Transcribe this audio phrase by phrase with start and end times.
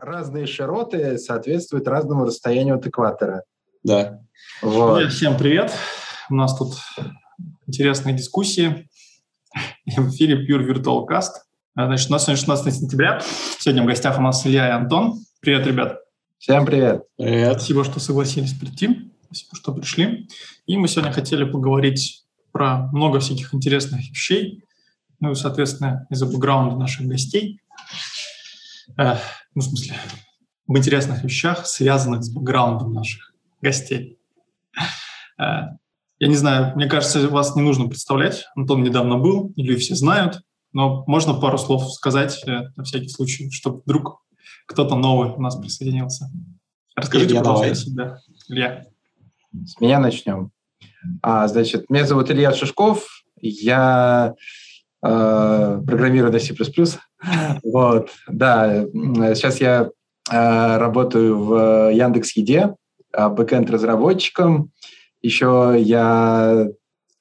[0.00, 3.42] Разные широты соответствуют разному расстоянию от экватора.
[3.82, 4.20] Да.
[4.62, 5.12] Вот.
[5.12, 5.70] Всем привет.
[6.30, 6.74] У нас тут
[7.66, 8.88] интересные дискуссии.
[9.84, 11.32] В эфире Pure Virtual Cast.
[11.74, 13.20] Значит, у нас сегодня 16 сентября.
[13.58, 15.20] Сегодня в гостях у нас Илья и Антон.
[15.40, 15.98] Привет, ребят.
[16.38, 17.02] Всем привет.
[17.18, 17.52] Привет.
[17.58, 19.12] Спасибо, что согласились прийти.
[19.26, 20.28] Спасибо, что пришли.
[20.64, 24.64] И мы сегодня хотели поговорить про много всяких интересных вещей.
[25.20, 27.60] Ну и, соответственно, из-за бэкграунда наших гостей.
[29.54, 29.96] Ну, в смысле,
[30.66, 34.18] об интересных вещах, связанных с бэкграундом наших гостей.
[35.38, 35.76] Э,
[36.18, 38.46] я не знаю, мне кажется, вас не нужно представлять.
[38.54, 43.50] Антон недавно был, или все знают, но можно пару слов сказать э, на всякий случай,
[43.50, 44.22] чтобы вдруг
[44.66, 46.30] кто-то новый у нас присоединился.
[46.94, 48.16] Расскажите, Илья, пожалуйста, о себе.
[48.48, 48.84] Илья.
[49.64, 50.50] С меня начнем.
[51.22, 53.24] А, значит, меня зовут Илья Шишков.
[53.40, 54.34] Я
[55.02, 56.54] э, программирую на C++.
[57.62, 58.84] Вот, да.
[59.34, 59.90] Сейчас я
[60.30, 62.74] э, работаю в Яндекс Еде
[63.12, 64.70] э, бэкенд разработчиком.
[65.20, 66.66] Еще я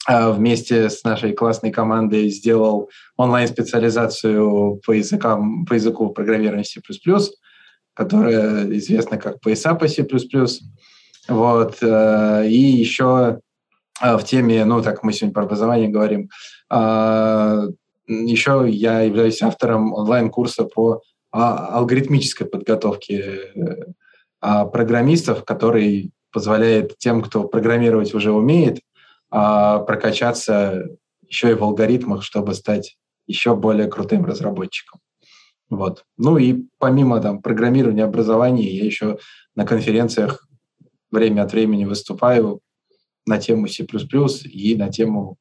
[0.08, 6.82] э, вместе с нашей классной командой сделал онлайн-специализацию по, языкам, по языку программирования C++,
[7.94, 10.08] которая известна как Пояса по C++.
[11.28, 11.84] Вот.
[11.84, 13.40] И еще
[14.02, 16.30] в теме, ну, так мы сегодня про образование говорим,
[18.12, 23.54] еще я являюсь автором онлайн-курса по а, алгоритмической подготовке
[24.40, 28.82] а, программистов, который позволяет тем, кто программировать уже умеет,
[29.30, 30.88] а, прокачаться
[31.28, 35.00] еще и в алгоритмах, чтобы стать еще более крутым разработчиком.
[35.70, 36.04] Вот.
[36.18, 39.20] Ну и помимо там, программирования, образования, я еще
[39.56, 40.46] на конференциях
[41.12, 42.60] время от времени выступаю
[43.26, 43.86] на тему C++
[44.46, 45.38] и на тему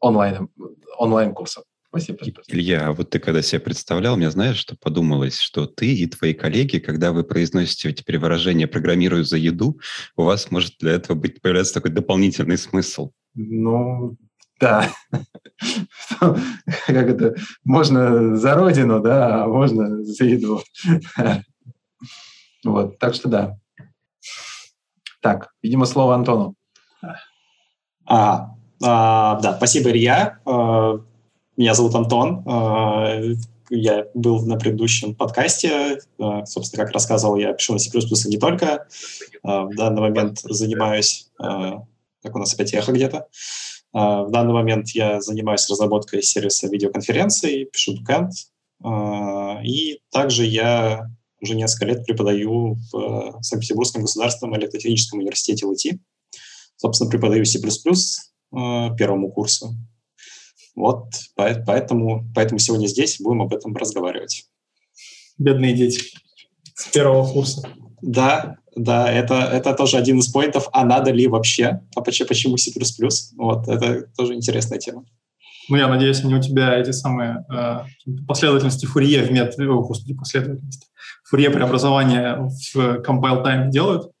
[0.00, 0.48] онлайн,
[0.96, 1.64] онлайн-курсов.
[1.88, 2.42] Спасибо, спасибо.
[2.48, 6.34] Илья, а вот ты когда себя представлял, мне знаешь, что подумалось, что ты и твои
[6.34, 9.80] коллеги, когда вы произносите теперь выражение «программирую за еду»,
[10.16, 13.12] у вас может для этого быть, появляться такой дополнительный смысл.
[13.34, 14.16] Ну,
[14.60, 14.90] да.
[16.20, 17.34] как это?
[17.64, 20.62] Можно за родину, да, а можно за еду.
[22.64, 23.58] вот, так что да.
[25.20, 26.54] Так, видимо, слово Антону.
[28.08, 30.38] А, а, да, спасибо, Илья.
[31.56, 32.42] Меня зовут Антон.
[32.44, 33.18] А,
[33.70, 36.00] я был на предыдущем подкасте.
[36.18, 38.86] А, собственно, как рассказывал, я пишу на C++ и не только.
[39.42, 41.30] А, в данный момент занимаюсь...
[41.38, 43.28] Как у нас опять эхо где-то.
[43.92, 48.32] В данный момент я занимаюсь разработкой сервиса видеоконференций, пишу бэкэнд.
[49.64, 51.08] И также я
[51.40, 56.00] уже несколько лет преподаю в Санкт-Петербургском государственном электротехническом университете ЛТ.
[56.76, 57.60] Собственно, преподаю C++
[58.50, 59.76] первому курсу.
[60.76, 64.44] Вот, поэтому, поэтому сегодня здесь будем об этом разговаривать.
[65.38, 66.02] Бедные дети
[66.74, 67.68] с первого курса.
[68.02, 72.56] Да, да, это, это тоже один из поинтов, а надо ли вообще, а почему, почему
[72.58, 72.70] C++?
[73.36, 75.06] Вот, это тоже интересная тема.
[75.68, 77.80] Ну, я надеюсь, они у тебя эти самые э,
[78.28, 79.58] последовательности Фурье в мет...
[79.58, 80.86] О, господи, последовательности.
[81.24, 84.12] Фурье преобразования в compile time делают?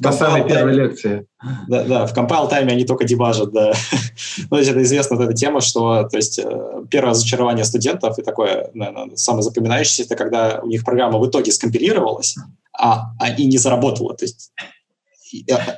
[0.00, 1.26] В самой первой лекции.
[1.68, 3.72] Да, да, в compile time они только дебажат, да.
[4.50, 8.70] ну, это известна вот эта тема, что то есть, э, первое разочарование студентов и такое,
[8.74, 12.36] наверное, самое запоминающееся, это когда у них программа в итоге скомпилировалась,
[12.78, 14.14] а, а и не заработала.
[14.14, 14.52] То есть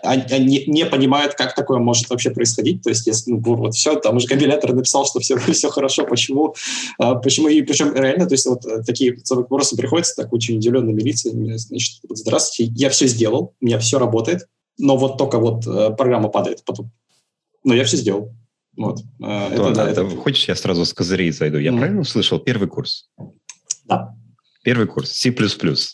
[0.02, 2.82] они не понимают, как такое может вообще происходить.
[2.82, 6.54] То есть, если, ну, вот все, там уже компилятор написал, что все, все хорошо, почему,
[6.98, 10.90] а, почему, и причем реально, то есть, вот э, такие вопросы приходится, так очень удивленно
[10.90, 14.46] милиться, значит, вот, здравствуйте, я все сделал, у меня все работает,
[14.78, 16.90] но вот только вот э, программа падает потом.
[17.64, 18.32] Но я все сделал.
[18.76, 19.00] Вот.
[19.22, 20.08] Э, это, да, это...
[20.08, 21.58] Хочешь, я сразу с козырей зайду?
[21.58, 21.78] Я mm-hmm.
[21.78, 22.38] правильно услышал?
[22.38, 23.10] Первый курс?
[23.84, 24.14] Да.
[24.62, 25.34] Первый курс, C++.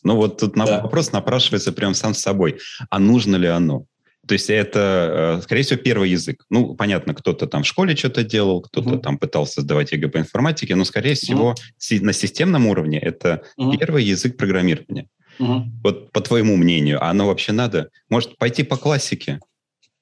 [0.03, 0.83] Ну вот тут да.
[0.83, 2.59] вопрос напрашивается прям сам с собой.
[2.91, 3.87] А нужно ли оно?
[4.27, 6.45] То есть это, э, скорее всего, первый язык.
[6.51, 9.01] Ну, понятно, кто-то там в школе что-то делал, кто-то uh-huh.
[9.01, 12.05] там пытался сдавать ЕГЭ по информатике, но, скорее всего, uh-huh.
[12.05, 13.79] на системном уровне это uh-huh.
[13.79, 15.09] первый язык программирования.
[15.39, 15.63] Uh-huh.
[15.83, 17.89] Вот по твоему мнению, а оно вообще надо?
[18.11, 19.41] Может, пойти по классике?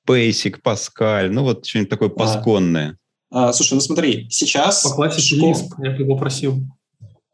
[0.08, 2.96] Basic, Pascal, ну вот что-нибудь такое посконное.
[3.30, 4.82] А, слушай, ну смотри, сейчас...
[4.82, 5.52] По классике школ...
[5.52, 6.64] Lisp, я бы его просил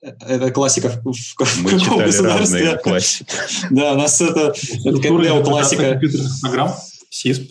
[0.02, 2.80] это классика в, в, Мы каком государстве.
[3.70, 4.54] Да, у нас это,
[4.84, 6.00] это классика.
[6.42, 6.74] программ,
[7.12, 7.50] CISP.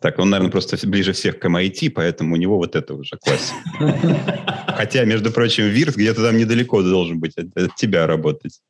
[0.00, 4.64] Так, он, наверное, просто ближе всех к MIT, поэтому у него вот это уже классика.
[4.76, 8.60] Хотя, между прочим, Вирс где-то там недалеко должен быть от, от тебя работать.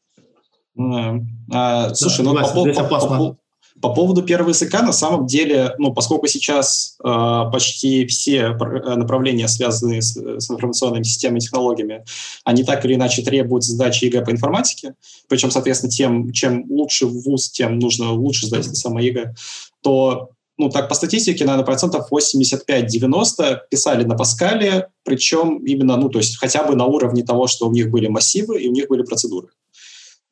[0.78, 3.38] А, слушай, ну по, по, по,
[3.80, 7.08] По поводу первого языка, на самом деле, ну, поскольку сейчас э,
[7.52, 12.04] почти все э, направления, связанные с, с информационными системами и технологиями,
[12.44, 14.94] они так или иначе требуют сдачи ЕГЭ по информатике,
[15.28, 19.34] причем, соответственно, тем, чем лучше вуз, тем нужно лучше сдать это самое ЕГЭ,
[19.82, 26.18] то ну, так, по статистике, наверное, процентов 85-90 писали на Паскале, причем именно, ну, то
[26.18, 29.02] есть хотя бы на уровне того, что у них были массивы и у них были
[29.02, 29.48] процедуры.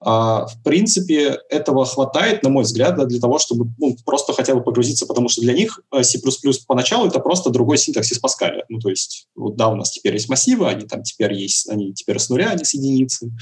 [0.06, 4.62] А, в принципе, этого хватает, на мой взгляд, для того, чтобы ну, просто хотя бы
[4.62, 6.20] погрузиться, потому что для них э, C++
[6.66, 8.66] поначалу это просто другой синтаксис Паскаля.
[8.68, 11.94] Ну, то есть, вот, да, у нас теперь есть массивы, они там теперь есть, они
[11.94, 13.32] теперь с нуля, они с единицы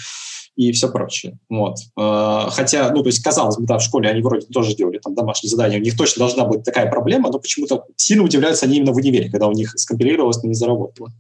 [0.55, 1.39] и все прочее.
[1.49, 1.79] Вот.
[1.97, 5.17] А, хотя, ну, то есть, казалось бы, да, в школе они вроде тоже делали там
[5.17, 8.93] домашние задания, у них точно должна быть такая проблема, но почему-то сильно удивляются они именно
[8.93, 11.11] в универе, когда у них скомпилировалось, но не заработало.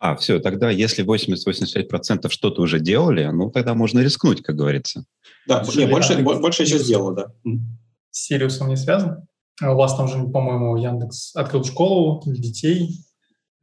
[0.00, 5.04] А, все, тогда если 80-85% что-то уже делали, ну, тогда можно рискнуть, как говорится.
[5.46, 7.26] Да, не, больше, а больше еще сделала, да.
[8.10, 9.26] С Сириусом не связано?
[9.60, 13.00] А у вас там же, по-моему, Яндекс открыл школу для детей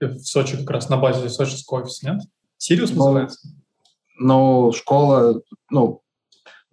[0.02, 2.22] в Сочи как раз на базе сочинского офиса, нет?
[2.58, 3.48] Сириус ну, называется?
[4.20, 6.02] Ну, школа, ну,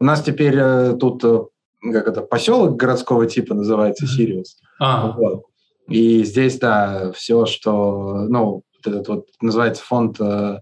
[0.00, 1.40] у нас теперь э, тут, э,
[1.82, 4.60] как это, поселок городского типа называется Сириус.
[4.80, 5.12] А.
[5.12, 5.44] Вот.
[5.88, 10.60] И здесь, да, все, что, ну, этот вот называется фонд, э,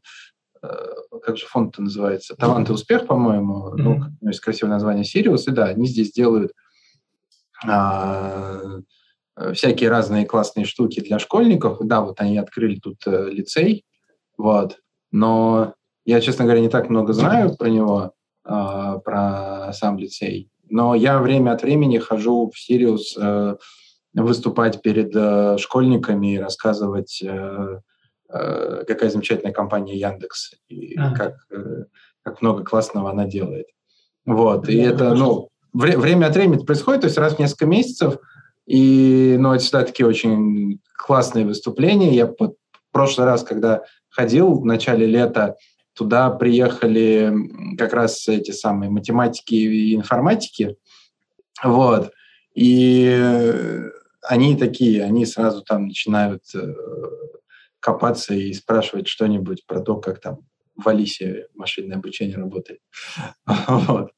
[0.63, 0.69] э,
[1.23, 2.37] как же фонд-то называется?
[2.37, 3.75] Талант и успех, по-моему.
[3.75, 3.83] Mm-hmm.
[4.21, 5.47] Ну, есть красивое название Сириус.
[5.49, 6.53] И да, они здесь делают
[7.67, 8.81] а,
[9.53, 11.79] всякие разные классные штуки для школьников.
[11.81, 13.85] Да, вот они открыли тут э, лицей,
[14.39, 14.79] вот.
[15.13, 15.75] Но
[16.05, 18.13] я, честно говоря, не так много знаю про него,
[18.45, 20.51] а, про сам лицей.
[20.71, 23.57] Но я время от времени хожу в Сириус э,
[24.15, 27.81] выступать перед э, школьниками и рассказывать э,
[28.33, 31.13] Э, какая замечательная компания Яндекс и а.
[31.15, 31.85] как, э,
[32.23, 33.67] как много классного она делает.
[34.25, 37.67] Вот, и это, ну, вре- время от времени это происходит, то есть раз в несколько
[37.67, 38.19] месяцев,
[38.67, 42.15] и, ну, это всегда такие очень классные выступления.
[42.15, 45.57] Я под, в прошлый раз, когда ходил в начале лета,
[45.95, 47.35] туда приехали
[47.77, 50.77] как раз эти самые математики и информатики,
[51.65, 52.13] вот,
[52.55, 53.51] и
[54.23, 56.75] они такие, они сразу там начинают э,
[57.81, 60.41] копаться и спрашивать что-нибудь про то, как там
[60.77, 62.81] в Алисе машинное обучение работает.
[63.67, 64.11] вот.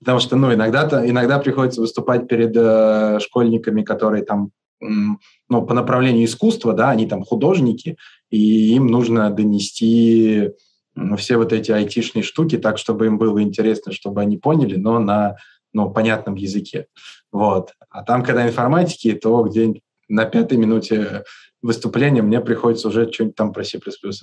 [0.00, 4.50] Потому что, ну, иногда, иногда приходится выступать перед э, школьниками, которые там,
[4.80, 7.96] ну, по направлению искусства, да, они там художники,
[8.30, 10.50] и им нужно донести
[10.94, 14.98] ну, все вот эти айтишные штуки так, чтобы им было интересно, чтобы они поняли, но
[14.98, 15.36] на
[15.72, 16.86] ну, понятном языке.
[17.30, 17.74] Вот.
[17.90, 21.24] А там, когда информатики, то где на пятой минуте
[21.62, 23.78] выступления мне приходится уже что-нибудь там про C++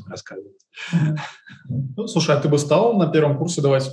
[0.07, 0.57] рассказывать.
[1.67, 3.91] Ну, слушай, а ты бы стал на первом курсе давать C++?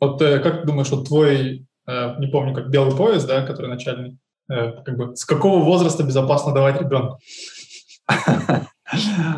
[0.00, 3.68] Вот э, как ты думаешь, вот твой, э, не помню, как белый пояс, да, который
[3.68, 4.18] начальный,
[4.50, 7.18] э, как бы с какого возраста безопасно давать ребенку?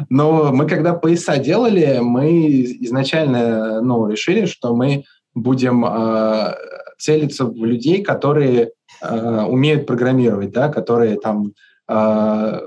[0.08, 5.04] Но мы когда пояса делали, мы изначально ну, решили, что мы
[5.34, 6.54] будем э,
[6.98, 8.70] целиться в людей, которые
[9.02, 11.52] э, умеют программировать, да, которые там
[11.88, 12.60] э,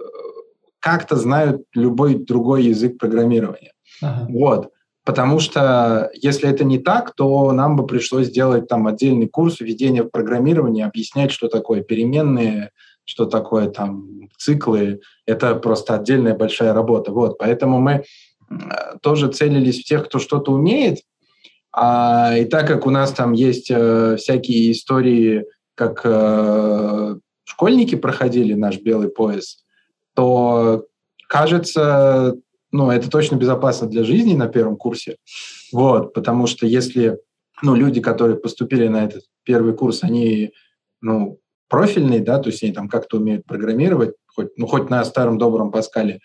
[0.80, 3.74] как-то знают любой другой язык программирования.
[4.02, 4.28] Ага.
[4.30, 4.72] Вот.
[5.06, 10.04] Потому что если это не так, то нам бы пришлось сделать там отдельный курс введения
[10.04, 12.72] в программирование, объяснять, что такое переменные,
[13.06, 15.00] что такое там циклы.
[15.26, 17.14] Это просто отдельная большая работа.
[17.14, 17.38] Вот.
[17.38, 18.04] Поэтому мы
[19.02, 21.00] тоже целились в тех, кто что-то умеет.
[21.72, 28.54] А, и так как у нас там есть э, всякие истории, как э, школьники проходили
[28.54, 29.64] наш белый пояс,
[30.18, 30.88] то
[31.30, 32.36] кажется,
[32.72, 35.18] ну, это точно безопасно для жизни на первом курсе.
[35.72, 37.20] Вот, потому что если
[37.62, 40.54] ну, люди, которые поступили на этот первый курс, они
[41.02, 45.38] ну, профильные, да, то есть они там как-то умеют программировать, хоть, ну, хоть на старом
[45.38, 46.20] добром Паскале,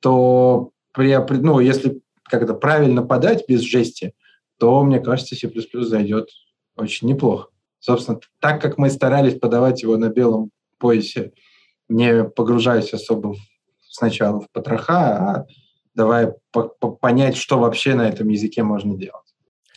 [0.00, 4.14] то при, ну, если как-то правильно подать без жести,
[4.58, 6.30] то, мне кажется, C++ зайдет
[6.76, 7.50] очень неплохо.
[7.78, 11.30] Собственно, так как мы старались подавать его на белом поясе
[11.88, 13.36] не погружаясь особо
[13.88, 15.46] сначала в потроха, а
[15.94, 16.32] давай
[17.00, 19.25] понять, что вообще на этом языке можно делать.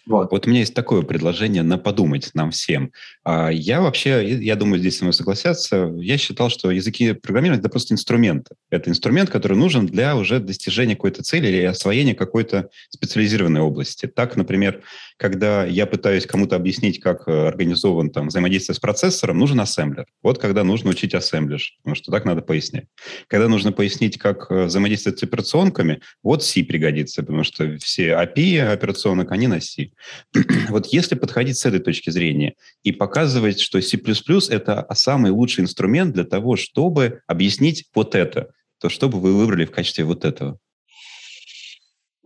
[0.10, 0.32] Вот.
[0.32, 2.92] вот у меня есть такое предложение на подумать нам всем.
[3.24, 7.70] А, я вообще, я думаю, здесь со мной согласятся, я считал, что языки программирования– это
[7.70, 8.56] просто инструменты.
[8.72, 14.08] Это инструмент, который нужен для уже достижения какой-то цели или освоения какой-то специализированной области.
[14.08, 14.82] Так, например,
[15.18, 20.08] когда я пытаюсь кому-то объяснить, как э, организован там взаимодействие с процессором, нужен ассемблер.
[20.24, 22.86] Вот когда нужно учить ассемблер, потому что так надо пояснять.
[23.28, 28.72] Когда нужно пояснить, как э, взаимодействовать с операционками, вот C пригодится, потому что все API
[28.72, 29.92] операционок, они на C.
[30.70, 33.98] вот если подходить с этой точки зрения и показывать, что C++—
[34.50, 39.66] это самый лучший инструмент для того, чтобы объяснить вот это, то что бы вы выбрали
[39.66, 40.58] в качестве вот этого?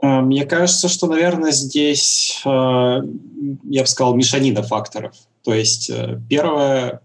[0.03, 5.15] Э, мне кажется, что, наверное, здесь, э, я бы сказал, мешанина факторов.
[5.43, 7.01] То есть э, первое,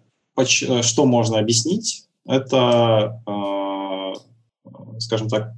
[0.83, 3.21] что можно объяснить, это,
[5.01, 5.55] скажем так,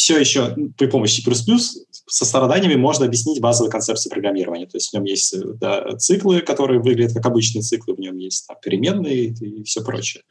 [0.00, 1.58] все еще при помощи C++
[2.06, 4.66] со страданиями можно объяснить базовые концепции программирования.
[4.66, 8.46] То есть в нем есть да, циклы, которые выглядят как обычные циклы, в нем есть
[8.48, 10.22] там, переменные и, и все прочее.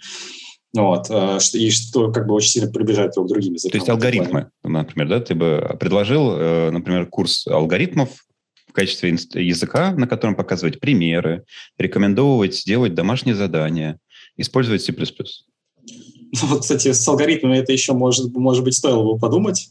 [0.75, 3.71] Вот, э, и что как бы очень сильно приближает его к другим языкам.
[3.71, 8.25] То есть алгоритмы, например, да, ты бы предложил, э, например, курс алгоритмов
[8.67, 11.43] в качестве языка, на котором показывать примеры,
[11.77, 13.99] рекомендовать делать домашние задания,
[14.35, 14.93] использовать C++.
[16.31, 19.69] Ну, вот, кстати, с алгоритмами это еще, может, может быть, стоило бы подумать.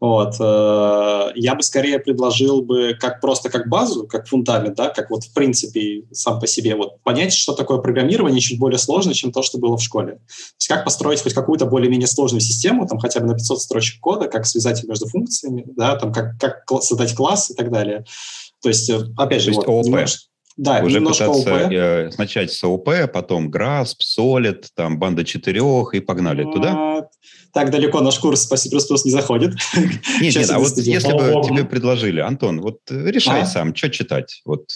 [0.00, 0.34] Вот.
[0.40, 5.22] Э, я бы скорее предложил бы как просто как базу, как фундамент, да, как вот
[5.22, 9.42] в принципе сам по себе вот понять, что такое программирование чуть более сложно, чем то,
[9.42, 10.14] что было в школе.
[10.14, 14.00] То есть как построить хоть какую-то более-менее сложную систему, там хотя бы на 500 строчек
[14.00, 18.04] кода, как связать между функциями, да, там как, как создать класс и так далее.
[18.60, 20.18] То есть, э, опять же, то есть вот, немножко,
[20.56, 21.48] да, уже пытаться ОП.
[21.48, 27.08] Э, начать с ОП, потом Grasp, Solid, там банда четырех и погнали а, туда?
[27.52, 29.54] Так далеко наш курс по C++ не заходит.
[30.20, 33.46] Нет, нет, а вот если бы тебе предложили, Антон, вот решай а?
[33.46, 34.70] сам, что читать, вот,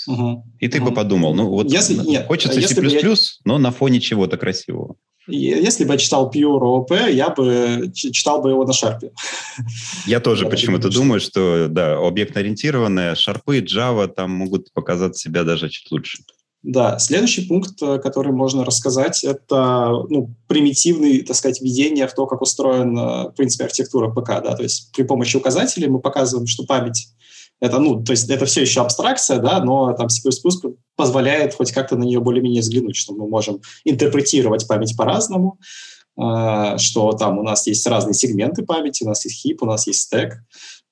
[0.59, 1.71] и ты бы подумал, ну вот
[2.26, 3.14] хочется C++,
[3.45, 4.97] но на фоне чего-то красивого.
[5.28, 9.11] Если бы я читал Pure OOP, я бы читал бы его на шарпе.
[10.06, 15.90] Я тоже почему-то думаю, что да, объектно-ориентированные, шарпы, Java там могут показать себя даже чуть
[15.90, 16.18] лучше.
[16.62, 22.26] Да, следующий пункт, э, который можно рассказать, это ну, примитивный, так сказать, введение в то,
[22.26, 24.42] как устроена, в принципе, архитектура ПК.
[24.42, 24.56] Да?
[24.56, 27.09] То есть при помощи указателей мы показываем, что память
[27.61, 30.29] это, ну, то есть это все еще абстракция, да, но там C++
[30.95, 35.59] позволяет хоть как-то на нее более-менее взглянуть, что мы можем интерпретировать память по-разному,
[36.19, 39.87] э, что там у нас есть разные сегменты памяти, у нас есть хип, у нас
[39.87, 40.35] есть стек.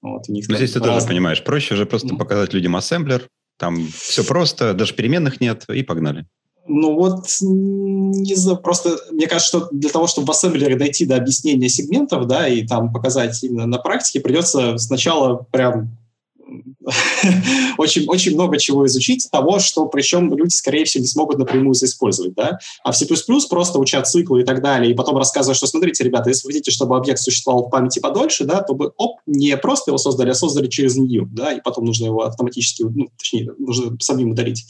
[0.01, 0.95] Вот, у них но здесь ты разные...
[0.95, 2.19] тоже понимаешь, проще уже просто mm.
[2.19, 3.29] показать людям ассемблер,
[3.59, 6.27] там все просто, даже переменных нет, и погнали.
[6.67, 11.17] Ну вот, не знаю, просто мне кажется, что для того, чтобы в ассемблере дойти до
[11.17, 15.99] объяснения сегментов, да, и там показать именно на практике, придется сначала прям
[17.79, 22.35] очень, очень много чего изучить, того, что причем люди, скорее всего, не смогут напрямую использовать,
[22.35, 22.59] да.
[22.83, 23.07] А в C++
[23.49, 26.71] просто учат циклы и так далее, и потом рассказывают, что, смотрите, ребята, если вы хотите,
[26.71, 30.35] чтобы объект существовал в памяти подольше, да, то вы, оп, не просто его создали, а
[30.35, 34.67] создали через new, да, и потом нужно его автоматически, ну, точнее, нужно самим удалить,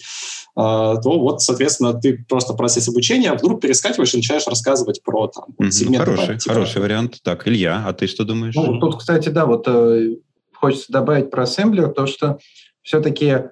[0.57, 5.29] а, то вот, соответственно, ты просто в процессе обучения вдруг перескакиваешь и начинаешь рассказывать про
[5.29, 5.71] там, mm-hmm.
[5.71, 7.21] сегменты Хороший, памяти, хороший вариант.
[7.23, 8.55] Так, Илья, а ты что думаешь?
[8.55, 10.17] Ну, тут, кстати, да, вот э,
[10.65, 12.39] хочется добавить про ассемблер, то что
[12.81, 13.51] все-таки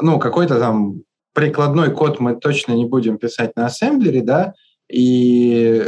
[0.00, 1.02] ну, какой-то там
[1.34, 4.54] прикладной код мы точно не будем писать на ассемблере, да,
[4.90, 5.84] и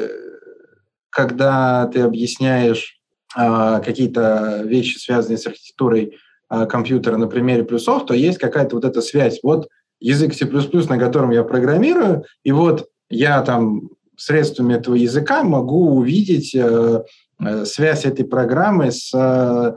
[1.09, 3.01] когда ты объясняешь
[3.35, 6.19] э, какие-то вещи, связанные с архитектурой
[6.51, 9.41] э, компьютера на примере плюсов, то есть какая-то вот эта связь.
[9.43, 9.69] Вот
[9.99, 16.55] язык C++, на котором я программирую, и вот я там средствами этого языка могу увидеть
[16.55, 17.03] э,
[17.41, 19.77] э связь этой программы с э,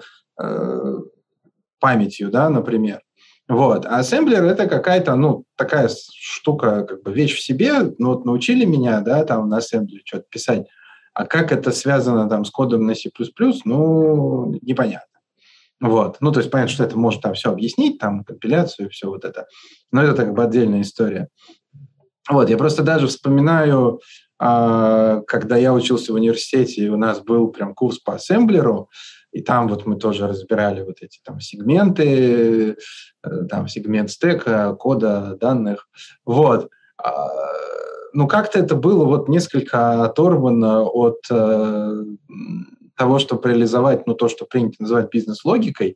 [1.80, 3.02] памятью, да, например.
[3.48, 3.86] Вот.
[3.88, 7.82] А ассемблер– это какая-то, ну, такая штука, как бы вещь в себе.
[7.98, 10.68] Ну, вот научили меня, да, там на ассемблере что-то писать.
[11.14, 13.10] А как это связано там с кодом на C++,
[13.66, 15.20] ну, непонятно.
[15.82, 16.18] Вот.
[16.20, 19.48] Ну, то есть понятно, что это может там все объяснить, там компиляцию, все вот это.
[19.92, 21.30] Но это как бы отдельная история.
[22.30, 24.02] Вот, я просто даже вспоминаю,
[24.38, 28.90] а, когда я учился в университете, и у нас был прям курс по ассемблеру,
[29.32, 32.78] и там вот мы тоже разбирали вот эти там сегменты,
[33.24, 35.88] э, там сегмент стека, кода данных.
[36.26, 36.70] Вот.
[36.98, 37.30] А,
[38.14, 42.04] ну, как-то это было вот несколько оторвано от э,
[42.98, 45.96] того, чтобы реализовать, ну, то, что принято называть бизнес-логикой,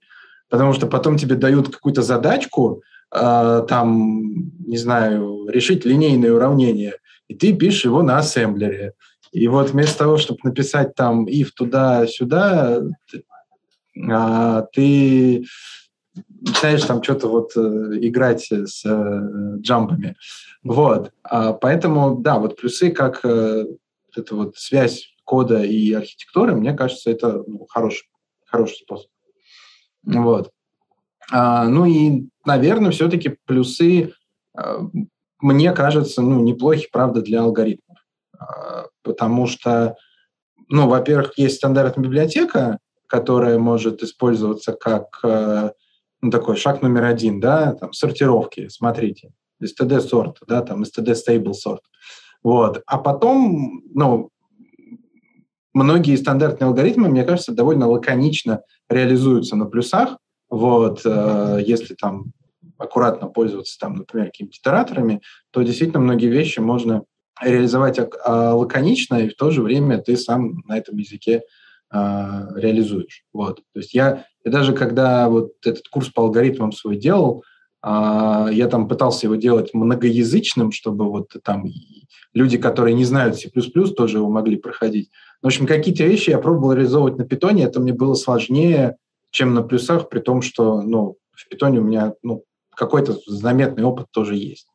[0.49, 6.93] потому что потом тебе дают какую-то задачку, э, там, не знаю, решить линейное уравнение,
[7.27, 8.93] и ты пишешь его на ассемблере.
[9.33, 12.81] И вот вместо того, чтобы написать там if туда-сюда,
[14.09, 15.45] а, ты
[16.15, 17.59] начинаешь там что-то вот э,
[18.01, 20.15] играть с э, джампами.
[20.63, 21.11] Вот.
[21.23, 23.65] А, поэтому, да, вот плюсы, как э,
[24.15, 28.07] эта вот связь кода и архитектуры, мне кажется, это ну, хороший,
[28.45, 29.09] хороший способ.
[30.03, 30.51] Вот.
[31.31, 34.13] А, ну и, наверное, все-таки плюсы,
[34.55, 34.81] а,
[35.41, 37.92] мне кажется, ну, неплохи, правда, для алгоритмов
[39.03, 39.95] потому что,
[40.69, 45.71] ну, во-первых, есть стандартная библиотека, которая может использоваться как э,
[46.21, 49.31] ну, такой шаг номер один, да, там, сортировки, смотрите,
[49.61, 51.81] std сорт, да, там, std stable сорт.
[52.41, 52.81] Вот.
[52.87, 54.29] А потом, ну,
[55.73, 60.17] многие стандартные алгоритмы, мне кажется, довольно лаконично реализуются на плюсах.
[60.49, 62.31] Вот, э, если там
[62.77, 65.21] аккуратно пользоваться, там, например, какими-то итераторами,
[65.51, 67.03] то действительно многие вещи можно
[67.41, 71.43] реализовать а, лаконично, и в то же время ты сам на этом языке
[71.89, 73.23] а, реализуешь.
[73.33, 73.57] Вот.
[73.73, 77.43] То есть я, я даже когда вот этот курс по алгоритмам свой делал,
[77.81, 81.65] а, я там пытался его делать многоязычным, чтобы вот там
[82.33, 85.09] люди, которые не знают C++, тоже его могли проходить.
[85.41, 88.97] В общем, какие-то вещи я пробовал реализовывать на питоне, это мне было сложнее,
[89.31, 92.43] чем на плюсах, при том, что ну, в питоне у меня ну,
[92.75, 94.67] какой-то заметный опыт тоже есть.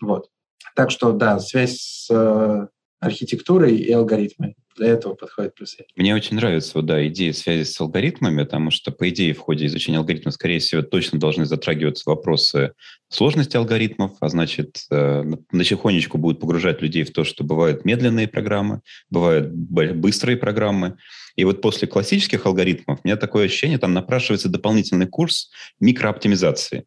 [0.00, 0.28] Вот.
[0.76, 2.66] Так что, да, связь с э,
[3.00, 4.56] архитектурой и алгоритмами.
[4.76, 5.84] Для этого подходит плюсы.
[5.96, 9.66] Мне очень нравится, вот, да, идея связи с алгоритмами, потому что, по идее, в ходе
[9.66, 12.72] изучения алгоритмов, скорее всего, точно должны затрагиваться вопросы
[13.10, 18.80] сложности алгоритмов, а значит, э, потихонечку будут погружать людей в то, что бывают медленные программы,
[19.10, 20.96] бывают быстрые программы,
[21.36, 25.50] и вот после классических алгоритмов у меня такое ощущение, там напрашивается дополнительный курс
[25.80, 26.84] микрооптимизации.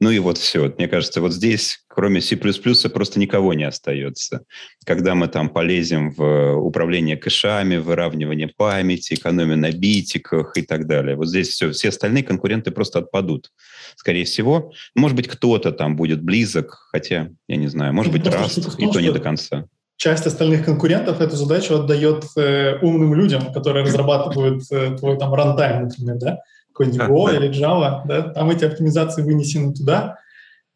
[0.00, 0.72] Ну и вот все.
[0.78, 4.44] Мне кажется, вот здесь, кроме C++, просто никого не остается.
[4.84, 11.16] Когда мы там полезем в управление кэшами, выравнивание памяти, экономию на битиках и так далее.
[11.16, 13.50] Вот здесь все, все остальные конкуренты просто отпадут.
[13.96, 18.28] Скорее всего, может быть, кто-то там будет близок, хотя, я не знаю, может ну, быть,
[18.28, 23.52] Rust, и то не до конца часть остальных конкурентов эту задачу отдает э, умным людям,
[23.52, 28.64] которые разрабатывают э, твой там рантайм, например, да, какой-нибудь Go или Java, да, там эти
[28.64, 30.18] оптимизации вынесены туда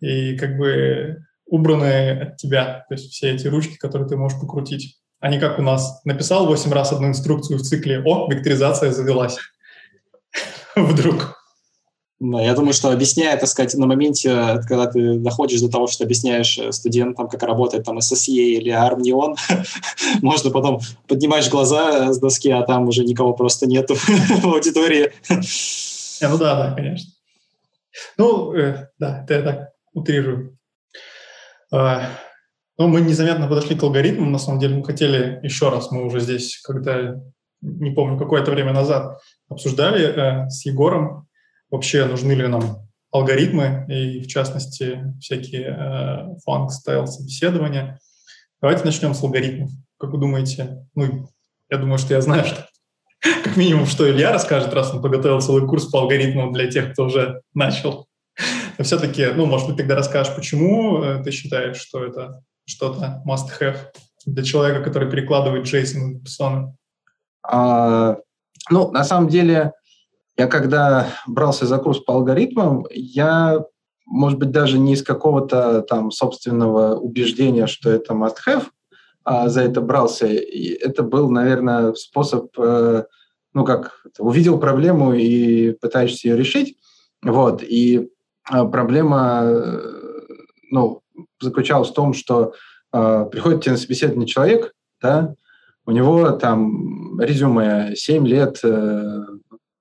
[0.00, 4.96] и как бы убраны от тебя, то есть все эти ручки, которые ты можешь покрутить.
[5.18, 6.00] Они как у нас.
[6.04, 9.36] Написал 8 раз одну инструкцию в цикле, о, векторизация завелась.
[10.76, 11.39] Вдруг.
[12.20, 16.04] Да, я думаю, что объясняя, так сказать, на моменте, когда ты доходишь до того, что
[16.04, 19.00] объясняешь э, студентам, как работает там SSE или ARM
[20.22, 23.94] можно потом поднимаешь глаза с доски, а там уже никого просто нету
[24.42, 25.12] в аудитории.
[26.20, 27.10] Ну да, да, конечно.
[28.18, 30.58] Ну, э, да, это я так утрирую.
[31.72, 32.02] Э,
[32.76, 34.30] ну, мы незаметно подошли к алгоритмам.
[34.30, 37.14] На самом деле мы хотели еще раз, мы уже здесь, когда,
[37.62, 41.29] не помню, какое-то время назад обсуждали э, с Егором
[41.70, 47.98] вообще нужны ли нам алгоритмы и, в частности, всякие э, FAANG-style собеседования.
[48.60, 49.70] Давайте начнем с алгоритмов.
[49.98, 50.86] Как вы думаете?
[50.94, 51.28] Ну,
[51.70, 52.66] я думаю, что я знаю, что
[53.20, 57.04] как минимум, что Илья расскажет, раз он подготовил целый курс по алгоритмам для тех, кто
[57.04, 58.06] уже начал.
[58.78, 63.78] Но все-таки, ну, может быть, тогда расскажешь, почему э, ты считаешь, что это что-то must-have
[64.24, 66.68] для человека, который перекладывает JSON в Python?
[67.42, 68.16] А,
[68.70, 69.72] ну, на самом деле,
[70.40, 73.62] я когда брался за курс по алгоритмам, я,
[74.06, 78.64] может быть, даже не из какого-то там собственного убеждения, что это must-have,
[79.22, 80.28] а за это брался.
[80.28, 83.04] И это был, наверное, способ, э,
[83.52, 86.78] ну как, увидел проблему и пытаешься ее решить.
[87.22, 87.62] Вот.
[87.62, 88.08] И
[88.50, 89.80] э, проблема, э,
[90.70, 91.02] ну,
[91.38, 92.54] заключалась в том, что
[92.92, 95.34] приходит тебе на собеседование человек, да,
[95.86, 98.60] у него там резюме 7 лет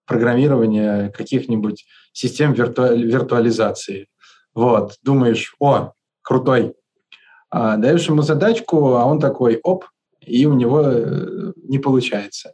[0.10, 2.96] программирования каких-нибудь систем вирту...
[2.96, 4.08] виртуализации.
[4.56, 5.94] Вот, думаешь, о,
[6.24, 6.74] крутой.
[7.52, 9.86] А даешь ему задачку, а он такой, оп,
[10.26, 12.54] и у него э, не получается.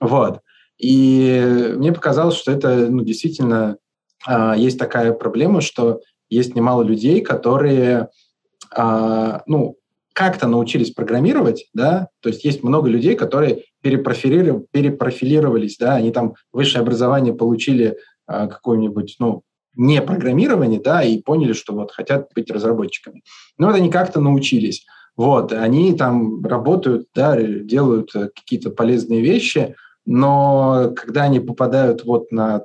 [0.00, 0.40] Вот.
[0.78, 3.76] И мне показалось, что это ну, действительно
[4.24, 8.08] а, есть такая проблема, что есть немало людей, которые
[8.74, 9.76] а, ну,
[10.12, 16.34] как-то научились программировать, да, то есть есть много людей, которые перепрофилировали, перепрофилировались, да, они там
[16.52, 17.96] высшее образование получили
[18.26, 19.42] а, какое-нибудь, ну,
[19.74, 23.22] не программирование, да, и поняли, что вот хотят быть разработчиками.
[23.58, 24.84] Но вот они как-то научились.
[25.16, 32.32] Вот, они там работают, да, делают э, какие-то полезные вещи, но когда они попадают вот
[32.32, 32.62] на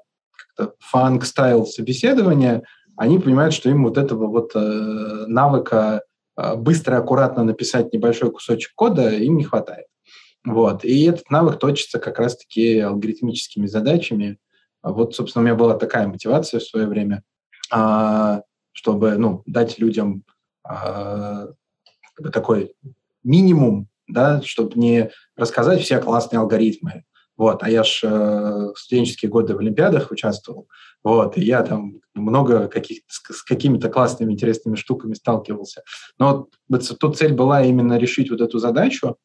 [0.79, 2.63] FAANG-style собеседования,
[2.95, 6.06] они понимают, что им вот этого вот э, навыка э,
[6.55, 9.87] быстро и аккуратно написать небольшой кусочек кода им не хватает.
[10.45, 10.85] Вот.
[10.85, 14.37] И этот навык точится как раз-таки алгоритмическими задачами.
[14.81, 17.23] Вот, собственно, у меня была такая мотивация в свое время,
[17.71, 20.23] а, чтобы ну, дать людям
[20.63, 21.47] а,
[22.31, 22.73] такой
[23.23, 27.03] минимум, да, чтобы не рассказать все классные алгоритмы.
[27.37, 30.67] Вот, а я ж э, студенческие годы в Олимпиадах участвовал,
[31.03, 35.83] вот, и я там много каких с, с какими-то классными, интересными штуками сталкивался.
[36.17, 39.17] Но вот тут цель была именно решить вот эту задачу,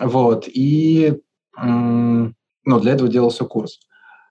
[0.00, 1.20] вот, и
[1.60, 3.80] ну, для этого делался курс.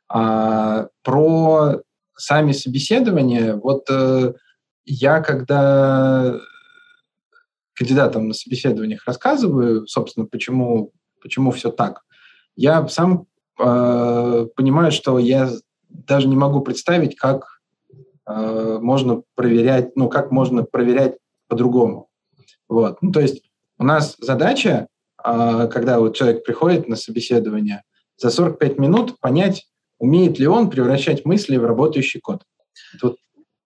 [0.10, 1.82] А, про
[2.16, 4.34] сами собеседования, вот э,
[4.86, 6.40] я когда
[7.74, 12.02] кандидатам на собеседованиях рассказываю, собственно, почему, почему все так,
[12.58, 13.28] я сам
[13.60, 15.50] э, понимаю, что я
[15.88, 17.62] даже не могу представить, как
[18.28, 21.18] э, можно проверять, ну, как можно проверять
[21.48, 22.10] по-другому.
[22.68, 23.02] Вот.
[23.02, 24.88] Ну, то есть у нас задача,
[25.24, 27.84] э, когда вот человек приходит на собеседование,
[28.18, 29.68] за 45 минут понять,
[30.00, 32.44] умеет ли он превращать мысли в работающий код.
[33.00, 33.18] Тут,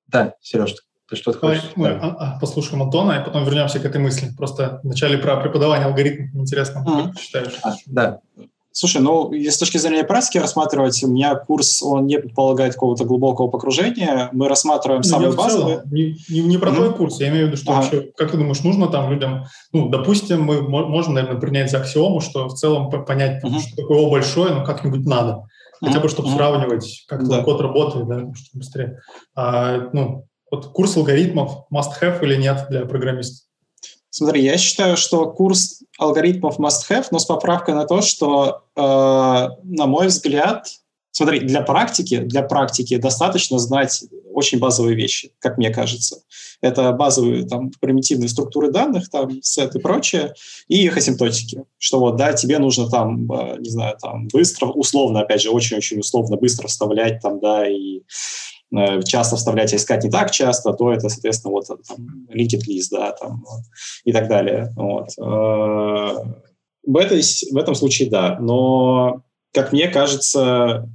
[0.08, 0.76] да, Сереж,
[1.10, 1.72] ты что-то хочешь?
[1.76, 4.30] Мы а, а, послушаем Антона, и потом вернемся к этой мысли.
[4.38, 7.04] Просто вначале про преподавание алгоритмов интересно, mm-hmm.
[7.04, 7.60] как ты считаешь?
[7.64, 8.20] А, да.
[8.74, 13.04] Слушай, ну, если с точки зрения практики рассматривать, у меня курс, он не предполагает какого-то
[13.04, 14.30] глубокого погружения.
[14.32, 15.82] Мы рассматриваем ну, самые базовые.
[15.92, 16.76] Не, не, не про mm-hmm.
[16.76, 17.82] твой курс, я имею в виду, что ага.
[17.82, 22.22] вообще, как ты думаешь, нужно там людям, ну, допустим, мы можем, наверное, принять за аксиому,
[22.22, 23.60] что в целом понять, mm-hmm.
[23.60, 25.44] что такое О большое, но как-нибудь надо.
[25.84, 26.36] Хотя бы, чтобы mm-hmm.
[26.36, 27.44] сравнивать, как да.
[27.44, 29.00] код работает, да, чтобы быстрее.
[29.36, 33.51] А, ну, вот курс алгоритмов must-have или нет для программистов?
[34.14, 39.88] Смотри, я считаю, что курс алгоритмов must-have, но с поправкой на то, что, э, на
[39.88, 40.68] мой взгляд,
[41.12, 46.24] смотри, для практики, для практики достаточно знать очень базовые вещи, как мне кажется.
[46.60, 50.34] Это базовые там примитивные структуры данных, там сет и прочее,
[50.68, 51.64] и их асимптотики.
[51.78, 56.00] Что вот, да, тебе нужно там, э, не знаю, там быстро, условно, опять же, очень-очень
[56.00, 58.02] условно быстро вставлять там, да, и
[59.06, 61.98] часто вставлять, а искать не так часто, то это, соответственно, вот там,
[62.34, 63.44] linked list, да, там,
[64.06, 64.74] и так далее.
[64.76, 65.10] Вот.
[65.20, 66.24] Э,
[66.86, 70.90] в, этой, в этом случае да, но, как мне кажется,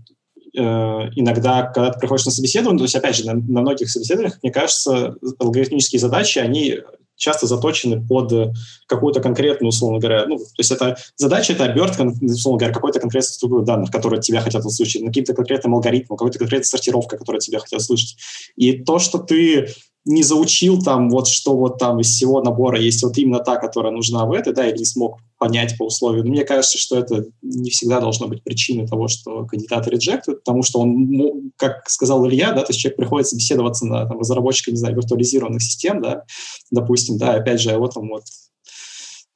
[0.57, 4.39] э, иногда, когда ты приходишь на собеседование, то есть, опять же, на, на многих собеседованиях,
[4.43, 6.79] мне кажется, алгоритмические задачи, они
[7.17, 8.55] часто заточены под
[8.87, 13.33] какую-то конкретную, условно говоря, ну, то есть это задача, это обертка, условно говоря, какой-то конкретной
[13.33, 17.59] структуры данных, которые тебя хотят услышать, на каким-то конкретным алгоритмом, какой-то конкретной сортировкой, которую тебя
[17.59, 18.17] хотят услышать.
[18.57, 19.69] И то, что ты
[20.07, 23.93] не заучил там вот что вот там из всего набора есть вот именно та, которая
[23.93, 26.25] нужна в этой, да, или не смог понять по условию.
[26.25, 30.63] Но мне кажется, что это не всегда должно быть причиной того, что кандидат реджектует, потому
[30.63, 34.71] что он, ну, как сказал Илья, да, то есть человек приходит собеседоваться на там, разработчика,
[34.71, 36.23] не знаю, виртуализированных систем, да,
[36.71, 38.23] допустим, да, опять же, вот там вот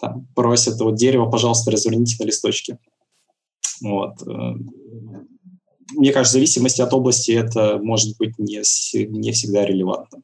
[0.01, 2.79] там, просят вот дерево, пожалуйста, разверните на листочке.
[3.83, 4.23] Вот.
[4.23, 4.55] Э,
[5.97, 8.63] мне кажется, в зависимости от области это может быть не,
[9.07, 10.23] не всегда релевантно.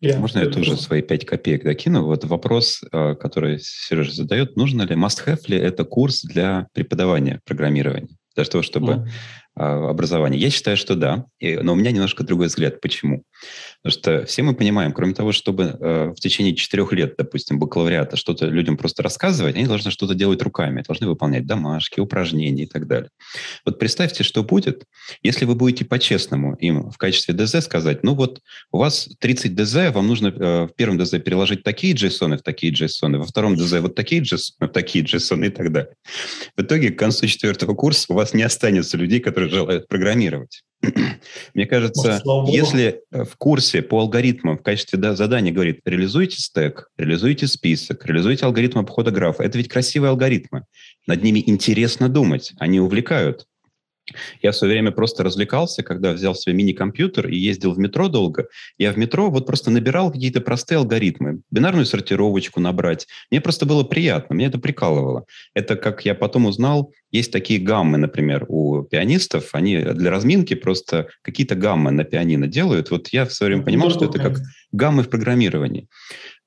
[0.00, 2.06] Я Можно я тоже свои пять копеек докину?
[2.06, 8.08] Вот вопрос, э, который Сережа задает, нужно ли, must-have ли это курс для преподавания программирования?
[8.34, 9.08] Для того, чтобы
[9.58, 9.90] mm.
[9.90, 10.40] образование.
[10.40, 12.80] Я считаю, что да, но у меня немножко другой взгляд.
[12.80, 13.24] Почему?
[13.82, 18.16] Потому что все мы понимаем, кроме того, чтобы э, в течение четырех лет, допустим, бакалавриата
[18.16, 22.86] что-то людям просто рассказывать, они должны что-то делать руками, должны выполнять домашки, упражнения и так
[22.86, 23.10] далее.
[23.64, 24.84] Вот представьте, что будет,
[25.22, 29.74] если вы будете по-честному им в качестве ДЗ сказать, ну вот у вас 30 ДЗ,
[29.94, 33.80] вам нужно э, в первом ДЗ переложить такие JSON в такие JSON, во втором ДЗ
[33.80, 35.94] вот такие JSON в такие JSON и так далее.
[36.56, 40.62] В итоге к концу четвертого курса у вас не останется людей, которые желают программировать.
[41.54, 46.38] Мне кажется, Может, если э, в курсе по алгоритмам в качестве да, задания говорит, реализуйте
[46.38, 50.64] стек, реализуйте список, реализуйте алгоритм обхода графа, это ведь красивые алгоритмы.
[51.06, 53.46] Над ними интересно думать, они увлекают.
[54.42, 58.48] Я в свое время просто развлекался, когда взял себе мини-компьютер и ездил в метро долго.
[58.78, 63.06] Я в метро вот просто набирал какие-то простые алгоритмы, бинарную сортировочку набрать.
[63.30, 65.24] Мне просто было приятно, мне это прикалывало.
[65.54, 69.50] Это, как я потом узнал, есть такие гаммы, например, у пианистов.
[69.52, 72.90] Они для разминки просто какие-то гаммы на пианино делают.
[72.90, 74.38] Вот я в свое время понимал, что это как
[74.72, 75.88] гаммы в программировании.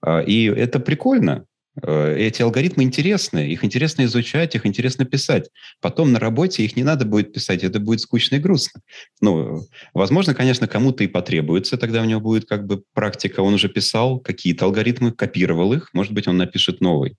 [0.01, 1.45] А, и это прикольно.
[1.81, 5.49] Э, эти алгоритмы интересны, их интересно изучать, их интересно писать.
[5.81, 8.81] Потом на работе их не надо будет писать, это будет скучно и грустно.
[9.21, 13.69] Ну, возможно, конечно, кому-то и потребуется, тогда у него будет как бы практика, он уже
[13.69, 17.17] писал какие-то алгоритмы, копировал их, может быть, он напишет новый.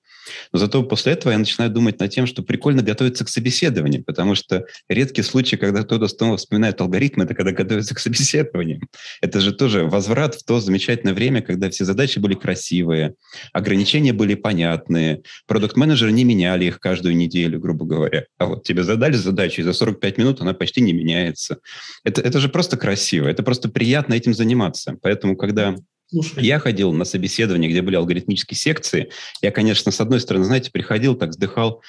[0.52, 4.34] Но зато после этого я начинаю думать над тем, что прикольно готовиться к собеседованию, потому
[4.34, 8.80] что редкий случай, когда кто-то снова вспоминает алгоритмы, это когда готовится к собеседованию.
[9.20, 13.14] Это же тоже возврат в то замечательное время, когда все задачи были красивые,
[13.52, 18.26] ограничения были понятные, продукт-менеджеры не меняли их каждую неделю, грубо говоря.
[18.36, 21.60] А вот тебе задали задачу, и за 45 минут она почти не меняется.
[22.04, 24.98] Это, это же просто красиво, это просто приятно этим заниматься.
[25.00, 25.76] Поэтому, когда
[26.08, 26.44] Слушай.
[26.44, 29.08] Я ходил на собеседование, где были алгоритмические секции.
[29.40, 31.82] Я, конечно, с одной стороны, знаете, приходил, так вздыхал,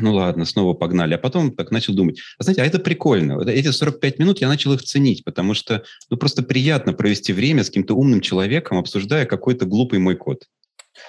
[0.00, 1.14] ну ладно, снова погнали.
[1.14, 3.40] А потом так начал думать, а знаете, а это прикольно.
[3.48, 7.68] Эти 45 минут я начал их ценить, потому что ну просто приятно провести время с
[7.68, 10.42] каким-то умным человеком, обсуждая какой-то глупый мой код.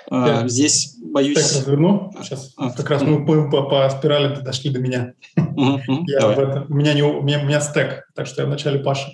[0.09, 1.35] А, Я здесь боюсь...
[1.35, 2.11] Так, разверну.
[2.21, 5.13] Сейчас а, как раз мы по, по, по спирали дошли до меня.
[5.35, 8.79] Я в это, у, меня не, у, меня, у меня стек, так что я вначале
[8.79, 9.09] Паша.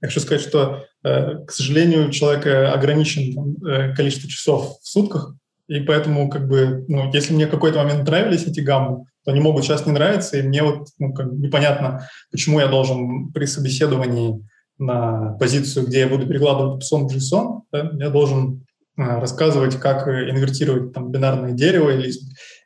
[0.00, 5.34] Я хочу сказать, что, э, к сожалению, у человека ограничен э, количество часов в сутках,
[5.68, 9.40] и поэтому, как бы, ну, если мне в какой-то момент нравились эти гаммы, то они
[9.40, 13.46] могут сейчас не нравиться, и мне вот ну, как бы непонятно, почему я должен при
[13.46, 14.46] собеседовании
[14.78, 18.65] на позицию, где я буду перекладывать JSON в JSON, да, я должен
[18.96, 22.12] рассказывать, как инвертировать там бинарное дерево или,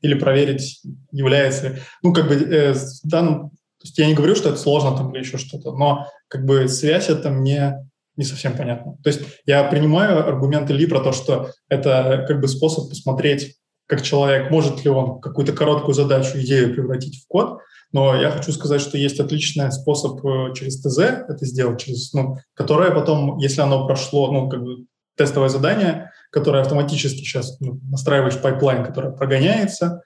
[0.03, 1.79] или проверить, является...
[2.03, 3.51] Ну, как бы э, в.
[3.51, 6.69] То есть я не говорю, что это сложно там или еще что-то, но как бы
[6.69, 8.97] связь это мне не совсем понятно.
[9.03, 14.03] То есть я принимаю аргументы Ли про то, что это как бы способ посмотреть, как
[14.03, 17.61] человек, может ли он какую-то короткую задачу, идею превратить в код,
[17.93, 22.37] но я хочу сказать, что есть отличный способ э, через ТЗ это сделать, через, ну,
[22.55, 24.85] которое потом, если оно прошло, ну, как бы
[25.17, 30.03] тестовое задание, которое автоматически сейчас ну, настраиваешь pipeline, который прогоняется,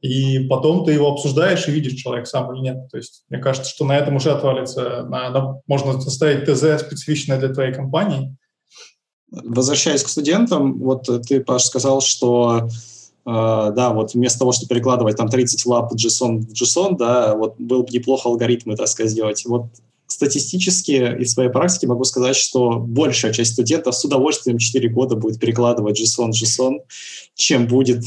[0.00, 2.88] и потом ты его обсуждаешь и видишь, человек сам или нет.
[2.90, 5.04] То есть мне кажется, что на этом уже отвалится.
[5.04, 8.34] На, на, можно составить ТЗ специфичное для твоей компании.
[9.30, 12.70] Возвращаясь к студентам, вот ты, Паш, сказал, что э,
[13.26, 17.82] да, вот вместо того, чтобы перекладывать там 30 лап JSON в JSON, да, вот было
[17.82, 19.44] бы неплохо алгоритмы, так сказать, сделать.
[19.44, 19.66] Вот
[20.20, 25.40] статистически из своей практики могу сказать, что большая часть студентов с удовольствием 4 года будет
[25.40, 26.80] перекладывать JSON JSON,
[27.34, 28.04] чем будет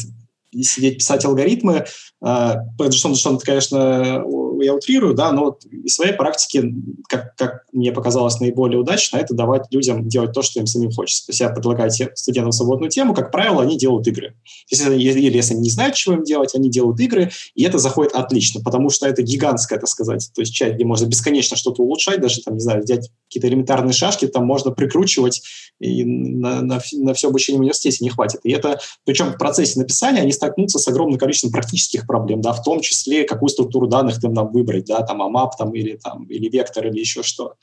[0.62, 1.86] сидеть писать алгоритмы.
[2.24, 4.24] Джейсон, Джейсон, конечно,
[4.62, 6.74] я утрирую, да, но вот из своей практики,
[7.10, 11.26] как, как мне показалось наиболее удачно, это давать людям делать то, что им самим хочется.
[11.26, 14.36] То есть я предлагаю студентам свободную тему, как правило, они делают игры.
[14.70, 18.14] Если, или если они не знают, чего им делать, они делают игры, и это заходит
[18.14, 22.22] отлично, потому что это гигантская, так сказать, то есть часть, где можно бесконечно что-то улучшать,
[22.22, 25.42] даже, там, не знаю, взять какие-то элементарные шашки, там можно прикручивать,
[25.80, 28.40] и на, на, на все обучение в университете не хватит.
[28.44, 32.64] И это, причем в процессе написания они столкнутся с огромным количеством практических проблем, да, в
[32.64, 36.50] том числе, какую структуру данных им нам выбрать, да, там AMAP там, или, там, или
[36.50, 37.56] вектор или еще что.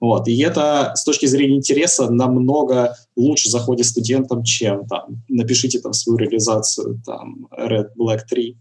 [0.00, 0.28] Вот.
[0.28, 6.18] И это с точки зрения интереса намного лучше заходит студентам, чем там, напишите там свою
[6.18, 8.58] реализацию там, Red Black 3.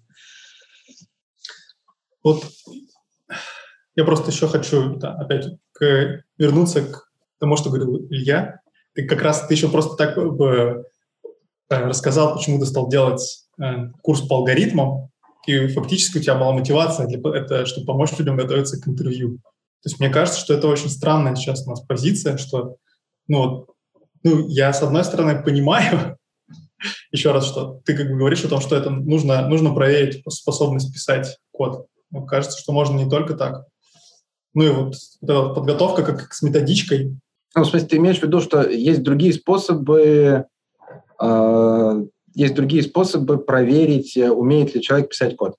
[2.23, 2.45] Вот
[3.95, 7.09] я просто еще хочу да, опять к, вернуться к
[7.39, 8.61] тому, что говорил Илья.
[8.93, 10.85] Ты как раз ты еще просто так бы
[11.69, 13.42] э, рассказал, почему ты стал делать э,
[14.01, 15.09] курс по алгоритмам,
[15.45, 19.39] и фактически у тебя была мотивация, для, это, чтобы помочь людям готовиться к интервью.
[19.83, 22.77] То есть мне кажется, что это очень странная сейчас у нас позиция, что,
[23.27, 23.67] ну,
[24.23, 26.17] ну я с одной стороны понимаю,
[27.11, 30.93] еще раз, что ты как бы говоришь о том, что это нужно, нужно проверить способность
[30.93, 31.87] писать код.
[32.11, 33.65] Ну, кажется, что можно не только так.
[34.53, 37.17] Ну и вот, вот подготовка как с методичкой.
[37.55, 40.45] Ну, в смысле, ты имеешь в виду, что есть другие способы
[41.19, 42.03] э,
[42.35, 45.55] есть другие способы проверить, э, умеет ли человек писать код?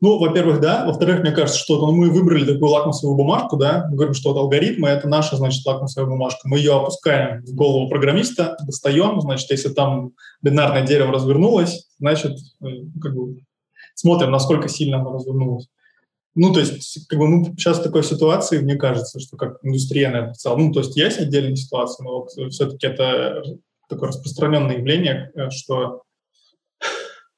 [0.00, 0.86] Ну, во-первых, да.
[0.86, 4.88] Во-вторых, мне кажется, что мы выбрали такую лакмусовую бумажку, да, мы говорим, что вот алгоритмы—
[4.90, 6.40] это наша, значит, лакмусовая бумажка.
[6.44, 12.66] Мы ее опускаем в голову программиста, достаем, значит, если там бинарное дерево развернулось, значит, э,
[13.00, 13.40] как бы
[13.94, 15.66] смотрим, насколько сильно оно развернулось.
[16.36, 20.10] Ну, то есть, как бы мы сейчас в такой ситуации, мне кажется, что как индустрия,
[20.10, 23.42] наверное, в целом, ну, то есть есть отдельные ситуации, но вот все-таки это
[23.88, 26.02] такое распространенное явление, э, что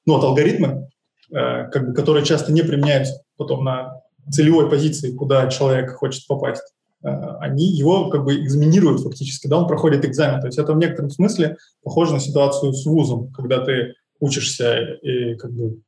[0.07, 0.89] ну, вот алгоритмы,
[1.31, 6.63] э, как бы, которые часто не применяются потом на целевой позиции, куда человек хочет попасть,
[7.03, 7.09] э,
[7.41, 10.41] они его как бы экзаменируют фактически, да, он проходит экзамен.
[10.41, 15.35] То есть это в некотором смысле похоже на ситуацию с вузом, когда ты учишься и
[15.37, 15.79] как бы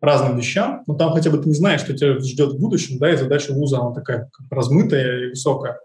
[0.00, 3.12] разным вещам, но там хотя бы ты не знаешь, что тебя ждет в будущем, да,
[3.12, 5.78] и задача вуза, она такая размытая и высокая.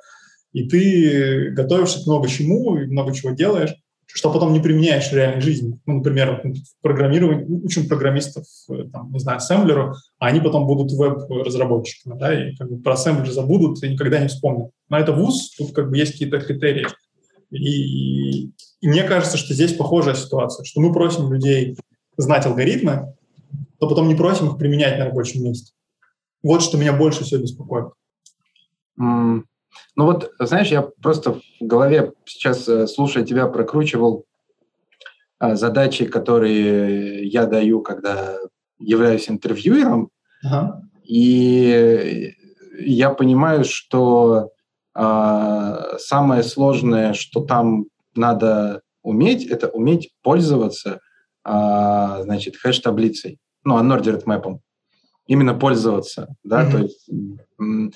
[0.52, 3.74] И ты готовишься к много чему, и много чего делаешь,
[4.14, 5.80] что потом не применяешь в реальной жизни.
[5.86, 10.92] Ну, например, в программировании, учим программистов, э, там, не знаю, ассемблеру, а они потом будут
[10.92, 14.72] веб-разработчиками, да, и как бы про ассемблер забудут и никогда не вспомнят.
[14.90, 16.88] Но это вуз, тут как бы есть какие-то критерии.
[17.52, 21.78] И, и мне кажется, что здесь похожая ситуация, что мы просим людей
[22.18, 23.16] знать алгоритмы,
[23.80, 25.74] то потом не просим их применять на рабочем месте.
[26.44, 27.88] Вот что меня больше всего беспокоит.
[29.96, 34.26] Ну вот, знаешь, я просто в голове сейчас, э, слушая тебя, прокручивал
[35.40, 38.38] а, задачи, которые я даю, когда
[38.78, 40.10] являюсь интервьюером,
[40.44, 40.82] ага.
[41.04, 42.34] и
[42.80, 44.52] я понимаю, что
[44.94, 51.00] а, самое сложное, что там надо уметь, это уметь пользоваться,
[51.44, 54.62] а, значит, хэш-таблицей, ну, unordered мэпом.
[55.26, 56.72] Именно пользоваться, да, mm-hmm.
[56.72, 57.10] то есть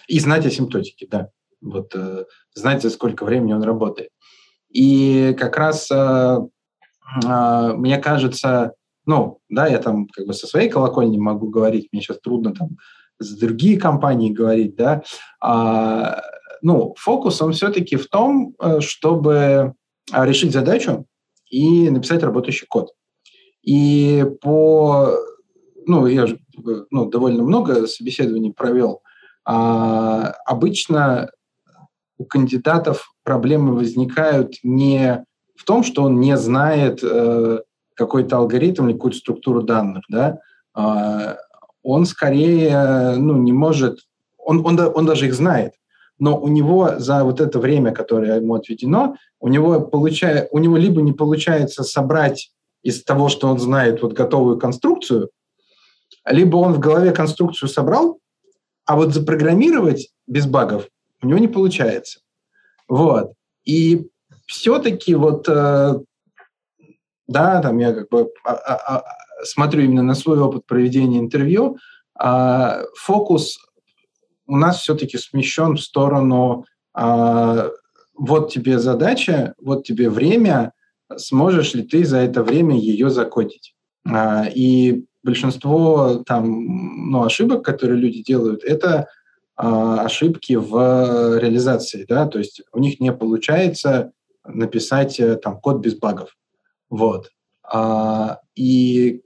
[0.07, 1.29] и знать асимптотики, да
[1.63, 4.09] вот э, за сколько времени он работает.
[4.69, 6.39] И как раз э,
[7.25, 8.73] э, мне кажется,
[9.05, 12.77] ну, да, я там как бы со своей колокольни могу говорить, мне сейчас трудно там
[13.19, 15.03] с другие компании говорить, да,
[15.39, 16.21] а,
[16.61, 19.73] ну, фокус, он все-таки в том, э, чтобы
[20.11, 21.05] решить задачу
[21.49, 22.93] и написать работающий код.
[23.61, 25.11] И по,
[25.85, 26.39] ну, я же
[26.89, 29.01] ну, довольно много собеседований провел,
[29.45, 31.29] а, обычно
[32.23, 37.59] у кандидатов проблемы возникают не в том, что он не знает э,
[37.95, 40.39] какой-то алгоритм или какую-то структуру данных, да,
[40.77, 41.35] э,
[41.83, 43.99] он скорее ну, не может,
[44.37, 45.73] он, он, он даже их знает,
[46.17, 50.77] но у него за вот это время, которое ему отведено, у него, получая, у него
[50.77, 52.51] либо не получается собрать
[52.83, 55.29] из того, что он знает, вот готовую конструкцию,
[56.25, 58.19] либо он в голове конструкцию собрал,
[58.85, 60.87] а вот запрограммировать без багов
[61.23, 62.19] у него не получается.
[62.87, 63.33] Вот.
[63.65, 64.07] И
[64.45, 65.93] все-таки вот, э,
[67.27, 69.03] да, там я как бы а, а, а,
[69.43, 71.77] смотрю именно на свой опыт проведения интервью,
[72.95, 73.57] фокус
[74.45, 80.73] у нас все-таки смещен в сторону вот тебе задача, вот тебе время,
[81.17, 83.73] сможешь ли ты за это время ее закодить.
[84.53, 89.07] И большинство там, ну, ошибок, которые люди делают, это
[89.55, 94.11] ошибки в реализации, да, то есть у них не получается
[94.45, 96.35] написать э, там код без багов,
[96.89, 97.29] вот.
[97.63, 99.21] А, и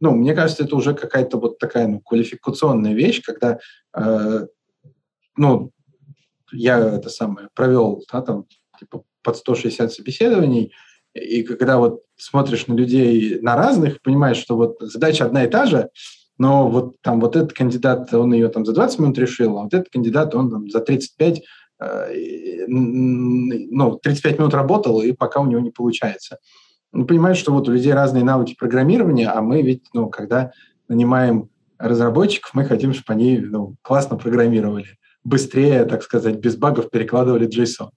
[0.00, 3.58] ну, мне кажется, это уже какая-то вот такая ну, квалификационная вещь, когда,
[3.96, 4.46] э,
[5.36, 5.70] ну,
[6.52, 8.44] я это самое провел, да, там,
[8.78, 10.72] типа, под 160 собеседований,
[11.14, 15.66] и когда вот смотришь на людей на разных, понимаешь, что вот задача одна и та
[15.66, 15.88] же,
[16.38, 19.74] но вот там вот этот кандидат, он ее там за 20 минут решил, а вот
[19.74, 21.42] этот кандидат, он там за 35,
[21.80, 26.38] э, ну, 35 минут работал, и пока у него не получается.
[26.92, 30.52] Ну, понимаешь, что вот у людей разные навыки программирования, а мы ведь, ну, когда
[30.88, 37.48] нанимаем разработчиков, мы хотим, чтобы они ну, классно программировали, быстрее, так сказать, без багов перекладывали
[37.48, 37.90] JSON.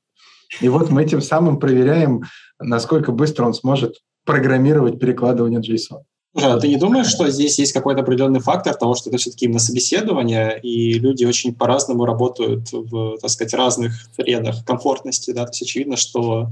[0.62, 2.24] И вот мы тем самым проверяем,
[2.60, 6.02] насколько быстро он сможет программировать перекладывание JSON.
[6.36, 9.60] А ты не думаешь, что здесь есть какой-то определенный фактор того, что это все-таки именно
[9.60, 15.64] собеседование, и люди очень по-разному работают в, так сказать, разных средах комфортности, да, то есть
[15.64, 16.50] очевидно, что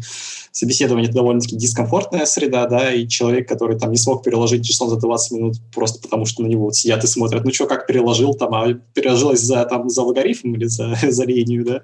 [0.51, 4.97] собеседование– это довольно-таки дискомфортная среда, да, и человек, который там не смог переложить JSON за
[4.97, 8.33] 20 минут просто потому, что на него вот сидят и смотрят, ну что, как переложил
[8.33, 11.83] там, а переложилось за, там, за логарифм или за, за линию, да,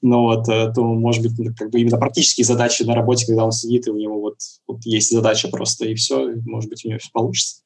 [0.00, 3.44] но вот, э, то, может быть, ну, как бы именно практические задачи на работе, когда
[3.44, 6.84] он сидит, и у него вот, вот есть задача просто, и все, и, может быть,
[6.84, 7.62] у него все получится.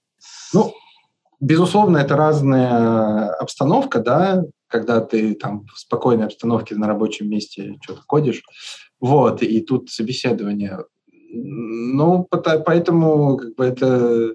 [0.55, 0.73] Ну,
[1.41, 8.03] безусловно, это разная обстановка, да, когда ты там в спокойной обстановке на рабочем месте что-то
[8.07, 8.43] ходишь,
[9.01, 10.79] вот, и тут собеседование.
[11.35, 14.35] Ну, поэтому как бы это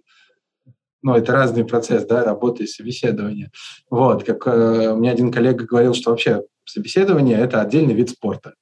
[1.03, 3.51] ну, это разный процесс, да, работы и собеседования.
[3.89, 8.53] Вот, как э, у меня один коллега говорил, что вообще собеседование– это отдельный вид спорта.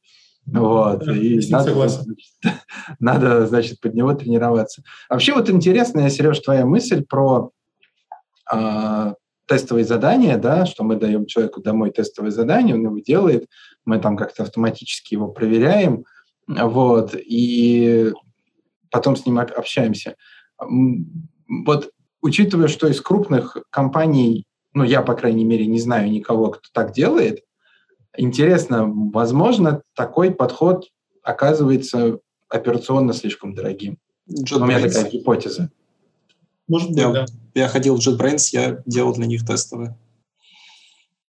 [0.46, 2.34] Вот, да, и надо, значит,
[3.00, 4.84] надо, значит, под него тренироваться.
[5.10, 7.52] Вообще вот интересная, Сереж, твоя мысль про
[8.54, 9.14] э,
[9.48, 13.48] тестовые задания, да, что мы даем человеку домой тестовое задание, он его делает,
[13.86, 16.06] мы там как-то автоматически его проверяем,
[16.48, 18.14] вот, и
[18.92, 20.16] потом с ним общаемся.
[20.60, 21.90] Вот
[22.22, 26.92] учитывая, что из крупных компаний, ну, я, по крайней мере, не знаю никого, кто так
[26.92, 27.42] делает,
[28.18, 30.88] Интересно, возможно, такой подход
[31.22, 33.98] оказывается операционно слишком дорогим.
[34.30, 34.62] JetBrains.
[34.62, 35.72] У меня такая гипотеза.
[36.68, 37.26] Может быть, я, да.
[37.54, 39.98] Я ходил в JetBrains, я делал для них тестовые.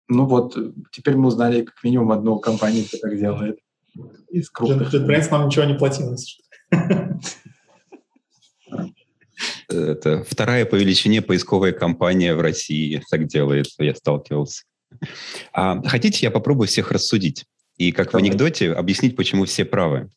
[0.07, 0.55] Ну вот,
[0.91, 3.59] теперь мы узнали как минимум одну компанию, кто так делает.
[4.29, 4.93] Из крупных.
[4.93, 6.15] JetBrains нам ничего не платил.
[9.67, 14.63] Это вторая по величине поисковая компания в России так делает, я сталкивался.
[15.53, 17.45] А, хотите, я попробую всех рассудить?
[17.77, 18.21] И как Давай.
[18.21, 20.09] в анекдоте объяснить, почему все правы.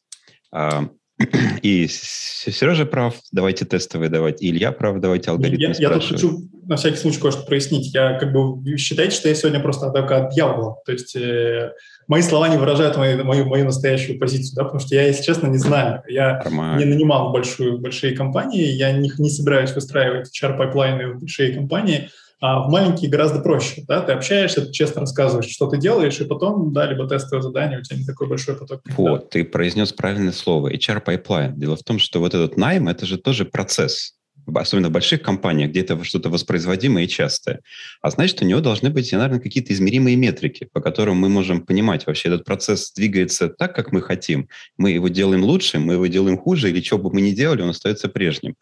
[0.53, 0.89] А,
[1.63, 6.49] и Сережа прав, давайте тестовые давать, и Илья прав, давайте алгоритмы я, я тут хочу
[6.67, 7.93] на всякий случай кое-что прояснить.
[7.95, 10.77] Я как бы считайте, что я сегодня просто адвокат дьявола.
[10.85, 11.73] То есть э,
[12.07, 15.49] мои слова не выражают мою, мою, мою настоящую позицию, да, потому что я, если честно,
[15.49, 16.03] не знаю.
[16.09, 16.79] Я Нормально.
[16.79, 22.11] не нанимал большую, большие компании, я не, не собираюсь выстраивать HR-пайплайны в большие компании,
[22.41, 23.83] а в маленькие гораздо проще.
[23.87, 24.01] Да?
[24.01, 27.83] Ты общаешься, ты честно рассказываешь, что ты делаешь, и потом, да, либо тестовое задание, у
[27.83, 28.81] тебя не такой большой поток.
[28.97, 31.55] Вот, ты произнес правильное слово, HR pipeline.
[31.57, 34.18] Дело в том, что вот этот найм, это же тоже процесс.
[34.55, 37.61] Особенно в больших компаниях, где это что-то воспроизводимое и частое.
[38.01, 42.07] А значит, у него должны быть, наверное, какие-то измеримые метрики, по которым мы можем понимать,
[42.07, 44.49] вообще этот процесс двигается так, как мы хотим.
[44.77, 47.71] Мы его делаем лучше, мы его делаем хуже, или что бы мы ни делали, он
[47.71, 48.55] остается прежним.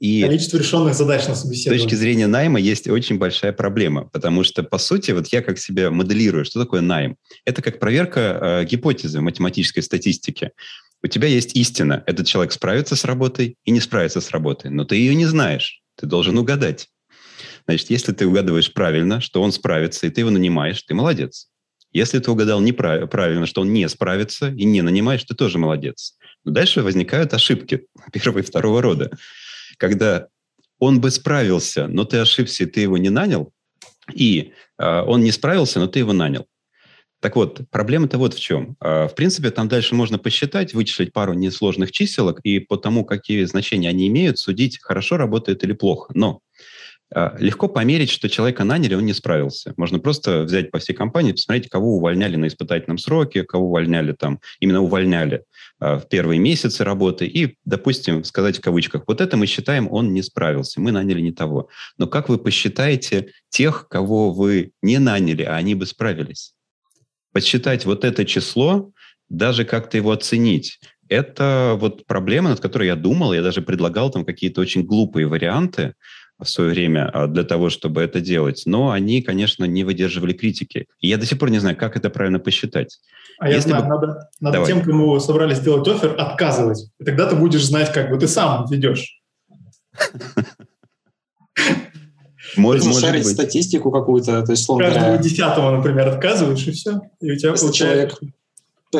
[0.00, 1.80] И Количество решенных задач на собеседовании.
[1.80, 5.58] С точки зрения найма есть очень большая проблема, потому что, по сути, вот я как
[5.58, 7.16] себя моделирую, что такое найм?
[7.44, 10.50] Это как проверка э, гипотезы в математической статистике.
[11.04, 12.02] У тебя есть истина.
[12.06, 15.82] Этот человек справится с работой и не справится с работой, но ты ее не знаешь.
[15.96, 16.88] Ты должен угадать.
[17.66, 21.48] Значит, если ты угадываешь правильно, что он справится, и ты его нанимаешь, ты молодец.
[21.92, 26.16] Если ты угадал неправильно, что он не справится и не нанимаешь, ты тоже молодец.
[26.42, 29.16] Но дальше возникают ошибки первого и второго рода
[29.76, 30.26] когда
[30.78, 33.52] он бы справился, но ты ошибся, и ты его не нанял,
[34.12, 36.46] и э, он не справился, но ты его нанял.
[37.24, 38.76] Так вот, проблема-то вот в чем.
[38.84, 43.44] Э, в принципе, там дальше можно посчитать, вычислить пару несложных чиселок, и по тому, какие
[43.44, 46.12] значения они имеют, судить, хорошо работает или плохо.
[46.14, 46.40] Но
[47.14, 49.72] э, легко померить, что человека наняли, он не справился.
[49.78, 54.38] Можно просто взять по всей компании, посмотреть, кого увольняли на испытательном сроке, кого увольняли там,
[54.60, 55.44] именно увольняли
[55.84, 60.14] Э, в первые месяцы работы и, допустим, сказать в кавычках, вот это мы считаем, он
[60.14, 61.68] не справился, мы наняли не того.
[61.98, 66.53] Но как вы посчитаете тех, кого вы не наняли, а они бы справились?
[67.34, 68.92] Подсчитать вот это число,
[69.28, 74.24] даже как-то его оценить, это вот проблема, над которой я думал, я даже предлагал там
[74.24, 75.94] какие-то очень глупые варианты,
[76.38, 80.86] в свое время а, для того, чтобы это делать, но они, конечно, не выдерживали критики.
[81.00, 82.98] И я до сих пор не знаю, как это правильно посчитать.
[83.38, 84.06] А Если я знаю, бы...
[84.06, 86.90] надо, надо тем, кому собрались сделать офер, отказывать.
[86.98, 89.20] И тогда ты будешь знать, как бы ты сам ведешь.
[92.56, 93.32] Может, может шарить быть.
[93.32, 97.00] статистику какую-то, то есть, словно Каждого десятого, например, отказываешь, и все.
[97.20, 98.18] И у тебя Если человек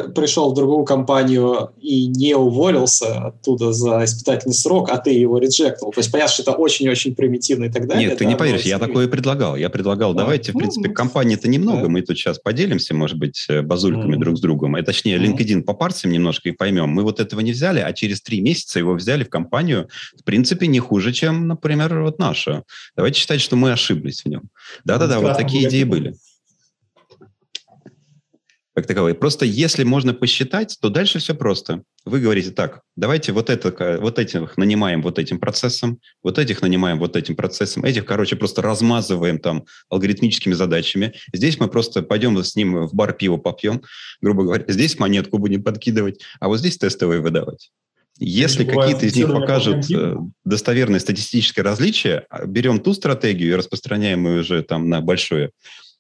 [0.03, 5.90] пришел в другую компанию и не уволился оттуда за испытательный срок, а ты его реджектил.
[5.90, 8.09] То есть понятно, что это очень-очень примитивно и так далее.
[8.09, 9.57] Нет, ты не поверишь, я такое и предлагал.
[9.57, 10.22] Я предлагал, да.
[10.22, 11.88] давайте, в ну, принципе, ну, компании-то немного, да.
[11.88, 14.18] мы тут сейчас поделимся, может быть, э, базульками mm.
[14.18, 15.36] друг с другом, и, точнее, mm.
[15.36, 16.90] LinkedIn попарсим немножко и поймем.
[16.90, 19.88] Мы вот этого не взяли, а через три месяца его взяли в компанию,
[20.18, 22.64] в принципе, не хуже, чем, например, вот наша.
[22.97, 24.42] Давайте считать, что мы ошиблись в нем.
[24.84, 26.14] Да-да-да, вот такие идеи были
[28.75, 29.14] как таковой.
[29.14, 31.83] Просто если можно посчитать, то дальше все просто.
[32.05, 36.99] Вы говорите так, давайте вот, это, вот этих нанимаем вот этим процессом, вот этих нанимаем
[36.99, 41.14] вот этим процессом, этих, короче, просто размазываем там алгоритмическими задачами.
[41.33, 43.83] Здесь мы просто пойдем с ним в бар пиво попьем,
[44.20, 44.64] грубо говоря.
[44.66, 47.70] Здесь монетку будем подкидывать, а вот здесь тестовые выдавать.
[48.18, 54.27] Если какие-то из них покажут э, достоверное статистическое различие, а, берем ту стратегию и распространяем
[54.29, 55.51] ее уже там на большое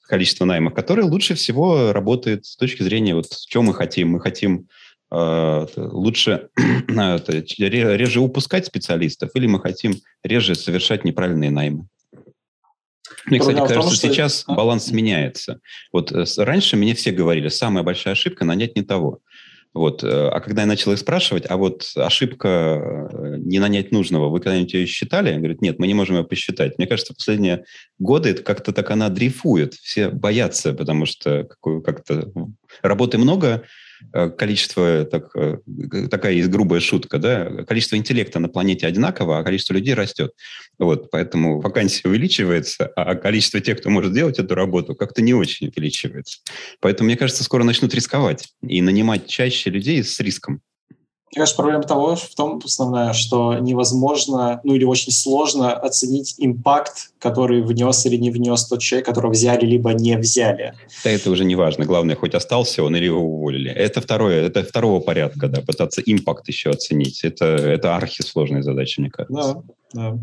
[0.06, 4.10] количество наймов, которые лучше всего работают с точки зрения вот что мы хотим.
[4.10, 4.68] Мы хотим
[5.10, 7.20] э, лучше э,
[7.58, 11.86] реже упускать специалистов или мы хотим реже совершать неправильные наймы.
[13.26, 14.08] Мне, кстати, кажется, том, что...
[14.08, 15.60] сейчас баланс меняется.
[15.92, 19.20] Вот э, раньше мне все говорили, самая большая ошибка– нанять не того.
[19.74, 20.04] Вот.
[20.04, 24.38] Э, а когда я начал их спрашивать, а вот ошибка э, не нанять нужного, вы
[24.38, 25.30] когда-нибудь ее считали?
[25.30, 26.78] Они говорят, нет, мы не можем ее посчитать.
[26.78, 27.64] Мне кажется, последние
[27.98, 29.74] годы это как-то так она дрейфует.
[29.74, 31.48] Все боятся, потому что
[31.84, 32.32] как-то
[32.82, 33.64] работы много,
[34.12, 35.58] количество, так, э,
[36.10, 40.32] такая есть грубая шутка, да, количество интеллекта на планете одинаково, а количество людей растет.
[40.78, 45.68] Вот, поэтому вакансия увеличивается, а количество тех, кто может делать эту работу, как-то не очень
[45.68, 46.40] увеличивается.
[46.80, 50.60] Поэтому, мне кажется, скоро начнут рисковать и нанимать чаще людей с риском.
[51.34, 57.10] Мне кажется, проблема того в том, основная, что невозможно, ну или очень сложно оценить импакт,
[57.18, 60.74] который внес или не внес тот человек, которого взяли либо не взяли.
[61.02, 61.86] Да это уже не важно.
[61.86, 63.68] Главное, хоть остался он или его уволили.
[63.68, 67.24] Это второе, это второго порядка, да, пытаться импакт еще оценить.
[67.24, 69.64] Это, это архисложная задача, мне кажется.
[69.92, 70.18] Да, да.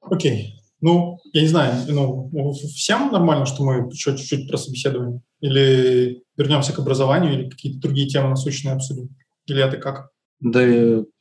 [0.00, 0.54] Окей.
[0.80, 5.20] Ну, я не знаю, ну, всем нормально, что мы еще чуть-чуть про собеседование?
[5.42, 9.10] Или вернемся к образованию, или какие-то другие темы насущные обсудим?
[9.48, 10.10] Или это как?
[10.40, 10.60] Да,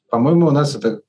[0.10, 1.02] по-моему, у нас это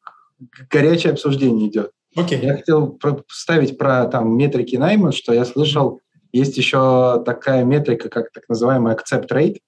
[0.71, 1.91] горячее обсуждение идет.
[2.17, 2.43] Okay.
[2.43, 2.99] Я хотел
[3.29, 6.01] ставить про там метрики найма, что я слышал,
[6.33, 9.59] есть еще такая метрика, как так называемый accept rate.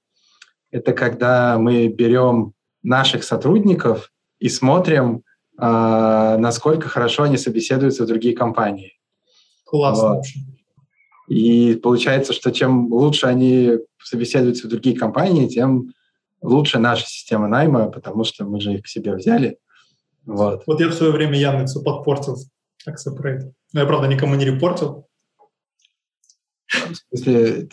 [0.71, 5.23] Это когда мы берем наших сотрудников и смотрим,
[5.59, 8.93] э, насколько хорошо они собеседуются в другие компании.
[9.65, 10.15] Классно.
[10.15, 10.25] Вот.
[11.29, 15.93] И получается, что чем лучше они собеседуются в другие компании, тем
[16.43, 19.59] лучше наша система найма, потому что мы же их к себе взяли.
[20.27, 22.37] Вот, вот я в свое время Яндексу подпортил
[22.89, 23.53] separate.
[23.73, 25.07] Но я, правда, никому не репортил.
[26.69, 27.69] В смысле,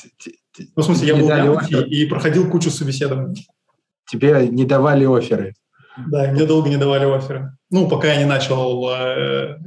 [0.75, 3.47] ну, в смысле я был в Яндексе и проходил кучу собеседований.
[4.09, 5.53] Тебе не давали офферы.
[6.07, 7.57] Да, мне долго не давали оферы.
[7.69, 9.57] Ну, пока я не начал э,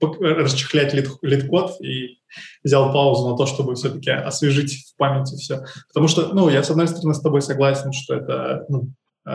[0.00, 2.18] расчехлять Leet, LeetCode и
[2.62, 5.64] взял паузу на то, чтобы все-таки освежить в памяти все.
[5.88, 8.90] Потому что, ну, я, с одной стороны, с тобой согласен, что это, ну,
[9.26, 9.30] э,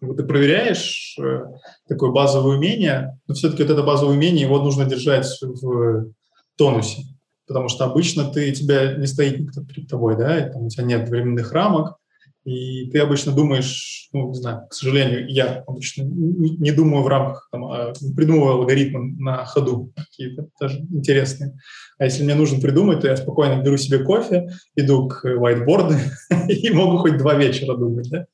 [0.00, 1.44] ты проверяешь э,
[1.88, 6.12] такое базовое умение, но все-таки вот это базовое умение, его нужно держать в
[6.56, 7.02] тонусе.
[7.46, 10.84] Потому что обычно ты, тебя не стоит никто перед тобой, да, и там у тебя
[10.84, 11.96] нет временных рамок,
[12.44, 17.48] и ты обычно думаешь, ну, не знаю, к сожалению, я обычно не думаю в рамках,
[17.52, 21.58] там, а придумываю алгоритмы на ходу какие-то даже интересные.
[21.98, 25.98] А если мне нужно придумать, то я спокойно беру себе кофе, иду к whiteboard
[26.48, 28.26] и могу хоть два вечера думать, да.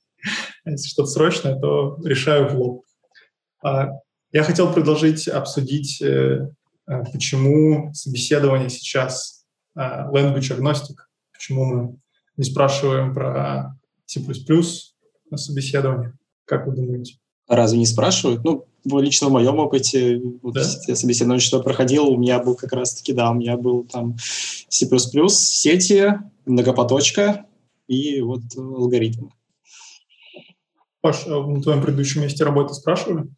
[0.65, 2.85] А если что-то срочное, то решаю в лоб.
[3.63, 3.89] А
[4.33, 6.49] я хотел предложить обсудить, э,
[6.89, 9.45] э, почему собеседование сейчас
[9.75, 10.97] э, language agnostic,
[11.33, 11.97] почему мы
[12.37, 13.77] не спрашиваем про
[14.07, 14.21] C++
[15.31, 16.13] на собеседовании.
[16.45, 17.19] Как вы думаете?
[17.49, 18.43] Разве не спрашивают?
[18.45, 18.67] Ну,
[19.01, 20.65] лично в моем опыте, вот да?
[20.65, 24.17] собеседование, что я проходил, у меня был как раз-таки, да, у меня был там
[24.69, 24.87] C++,
[25.29, 27.47] сети, многопоточка
[27.87, 29.31] и вот алгоритмы.
[31.01, 33.29] Паш, а на твоем предыдущем месте работы спрашивали?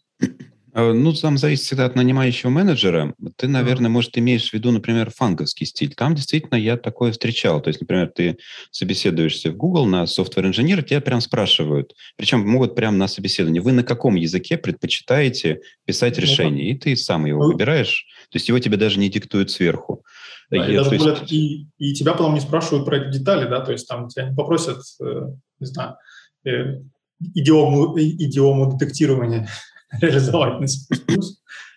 [0.75, 3.15] Э, ну, там зависит всегда от нанимающего менеджера.
[3.37, 5.95] Ты, наверное, может, имеешь в виду, например, фанковский стиль.
[5.95, 7.61] Там действительно я такое встречал.
[7.61, 8.39] То есть, например, ты
[8.71, 11.95] собеседуешься в Google на софтвер-инженера, тебя прям спрашивают.
[12.17, 13.61] Причем могут прямо на собеседовании.
[13.61, 16.71] Вы на каком языке предпочитаете писать ну, решение?
[16.71, 18.07] И ты сам его ну, выбираешь.
[18.31, 20.05] То есть его тебе даже не диктуют сверху.
[20.51, 21.33] Да, и, даже есть...
[21.33, 24.79] и, и тебя потом не спрашивают про детали, да, то есть там тебя не попросят,
[24.99, 25.05] э,
[25.61, 25.97] не знаю,
[26.47, 26.81] э,
[27.35, 29.47] идиому, идиому детектирования
[30.01, 30.87] реализовать на C++.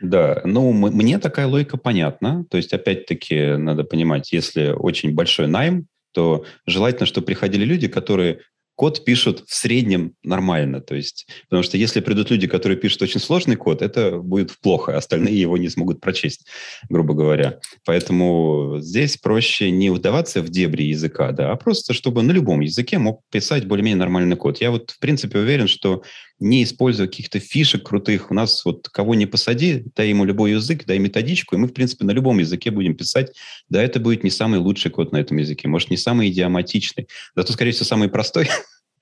[0.01, 2.45] Да, ну, мне такая логика понятна.
[2.49, 8.39] То есть, опять-таки, надо понимать, если очень большой найм, то желательно, чтобы приходили люди, которые
[8.82, 10.82] код пишут в среднем нормально.
[10.82, 14.97] То есть, потому что если придут люди, которые пишут очень сложный код, это будет плохо,
[14.97, 16.47] остальные его не смогут прочесть,
[16.89, 17.59] грубо говоря.
[17.86, 22.97] Поэтому здесь проще не вдаваться в дебри языка, да, а просто чтобы на любом языке
[22.97, 24.59] мог писать более-менее нормальный код.
[24.62, 26.01] Я вот, в принципе, уверен, что
[26.42, 28.32] не используя каких-то фишек крутых.
[28.32, 31.74] У нас вот кого не посади, дай ему любой язык, дай методичку, и мы, в
[31.74, 33.34] принципе, на любом языке будем писать.
[33.70, 37.54] Да, это будет не самый лучший код на этом языке, может, не самый идиоматичный, зато,
[37.54, 38.50] скорее всего, самый простой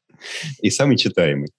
[0.61, 1.49] и самый читаемый.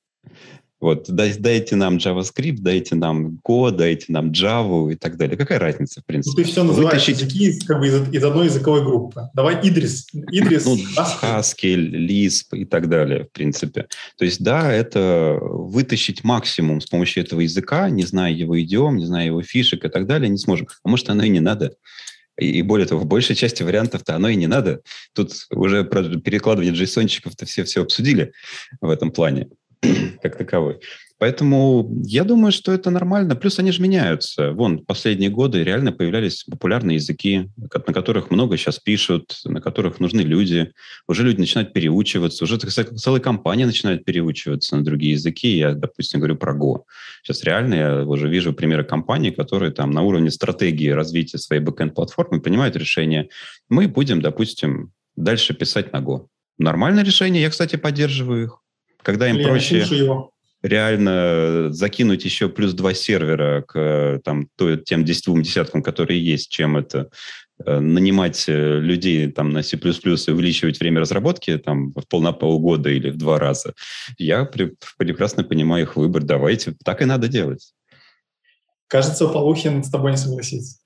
[0.81, 5.37] Вот, дайте нам JavaScript, дайте нам Go, дайте нам Java и так далее.
[5.37, 6.31] Какая разница, в принципе?
[6.39, 7.20] Ну, ты все называешь Вытащить...
[7.20, 9.28] языки как бы из, из одной языковой группы.
[9.35, 10.07] Давай Идрис.
[10.33, 13.89] Идрис, ну, Haskell, Lisp и так далее, в принципе.
[14.16, 19.05] То есть, да, это вытащить максимум с помощью этого языка, не зная его идиом, не
[19.05, 20.68] зная его фишек и так далее, не сможем.
[20.83, 21.74] А может, оно и не надо.
[22.39, 24.81] И, более того, в большей части вариантов-то оно и не надо.
[25.14, 28.33] Тут уже про перекладывание джейсончиков-то все все обсудили
[28.81, 29.49] в этом плане.
[30.22, 30.81] как таковой.
[31.20, 33.37] Поэтому я думаю, что это нормально.
[33.37, 34.53] Плюс они же меняются.
[34.53, 40.22] Вон, последние годы реально появлялись популярные языки, на которых много сейчас пишут, на которых нужны
[40.22, 40.72] люди.
[41.07, 42.45] Уже люди начинают переучиваться.
[42.45, 45.59] Уже целые компании начинают переучиваться на другие языки.
[45.59, 46.85] Я, допустим, говорю про Go.
[47.22, 52.41] Сейчас реально я уже вижу примеры компаний, которые там на уровне стратегии развития своей бэкэнд-платформы
[52.41, 53.28] принимают решение.
[53.68, 56.28] Мы будем, допустим, дальше писать на Go.
[56.57, 57.43] Нормальное решение.
[57.43, 58.60] Я, кстати, поддерживаю их.
[59.03, 59.84] Когда им Блин, проще
[60.62, 66.76] реально закинуть еще плюс два сервера к там, то, тем 10 десяткам, которые есть, чем
[66.76, 67.09] это
[67.64, 72.32] э, нанимать э, людей там на C++ и увеличивать время разработки там в пол на
[72.32, 73.74] полгода или в два раза,
[74.18, 76.22] я прекрасно понимаю их выбор.
[76.22, 77.72] Давайте, так и надо делать.
[78.88, 80.78] Кажется, Полухин с тобой не согласится.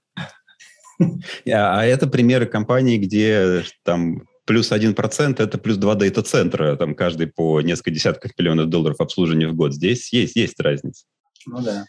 [1.01, 7.29] А, а это примеры компаний, где там плюс 1% это плюс 2 дейта-центра, там каждый
[7.29, 9.73] по несколько десятков миллионов долларов обслуживания в год.
[9.73, 11.05] Здесь есть, есть разница.
[11.47, 11.87] Ну да.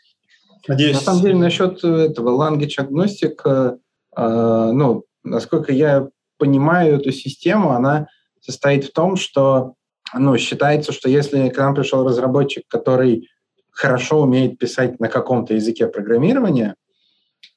[0.68, 0.96] Надеюсь.
[0.96, 3.78] На самом деле, насчет этого language agnostic, э,
[4.18, 8.08] э, ну, насколько я понимаю эту систему, она
[8.42, 9.76] состоит в том, что
[10.14, 13.30] ну, считается, что если к нам пришел разработчик, который
[13.72, 16.76] хорошо умеет писать на каком-то языке программирования,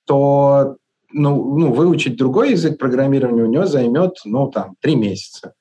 [0.05, 0.77] то
[1.13, 5.55] ну, ну, выучить другой язык программирования у него займет, ну, там, три месяца.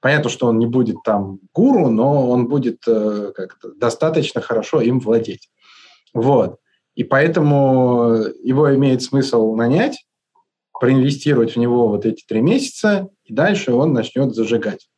[0.00, 5.00] Понятно, что он не будет там гуру, но он будет э, как-то достаточно хорошо им
[5.00, 5.48] владеть.
[6.12, 6.58] Вот.
[6.94, 10.04] И поэтому его имеет смысл нанять,
[10.78, 14.88] проинвестировать в него вот эти три месяца, и дальше он начнет зажигать.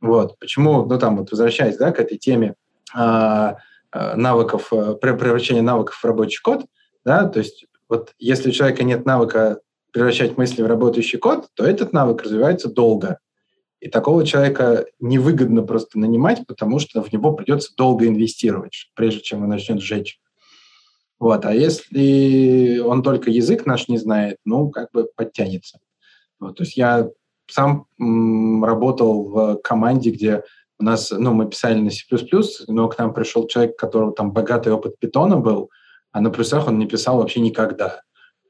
[0.00, 0.38] Вот.
[0.38, 2.54] Почему, ну там вот возвращаясь да, к этой теме
[2.94, 3.56] а,
[3.92, 6.66] навыков, э, превращения навыков в рабочий код,
[7.04, 9.60] да, то есть вот если у человека нет навыка
[9.92, 13.18] превращать мысли в работающий код, то этот навык развивается долго.
[13.80, 19.42] И такого человека невыгодно просто нанимать, потому что в него придется долго инвестировать, прежде чем
[19.42, 20.18] он начнет сжечь.
[21.18, 21.44] Вот.
[21.44, 25.78] А если он только язык наш не знает, ну, как бы подтянется.
[26.40, 26.56] Вот.
[26.56, 27.08] То есть я
[27.48, 27.86] сам
[28.64, 30.42] работал в команде, где
[30.78, 32.04] у нас, ну, мы писали на C++,
[32.68, 35.70] но к нам пришел человек, у которого там богатый опыт питона был,
[36.12, 38.00] а на плюсах он не писал вообще никогда.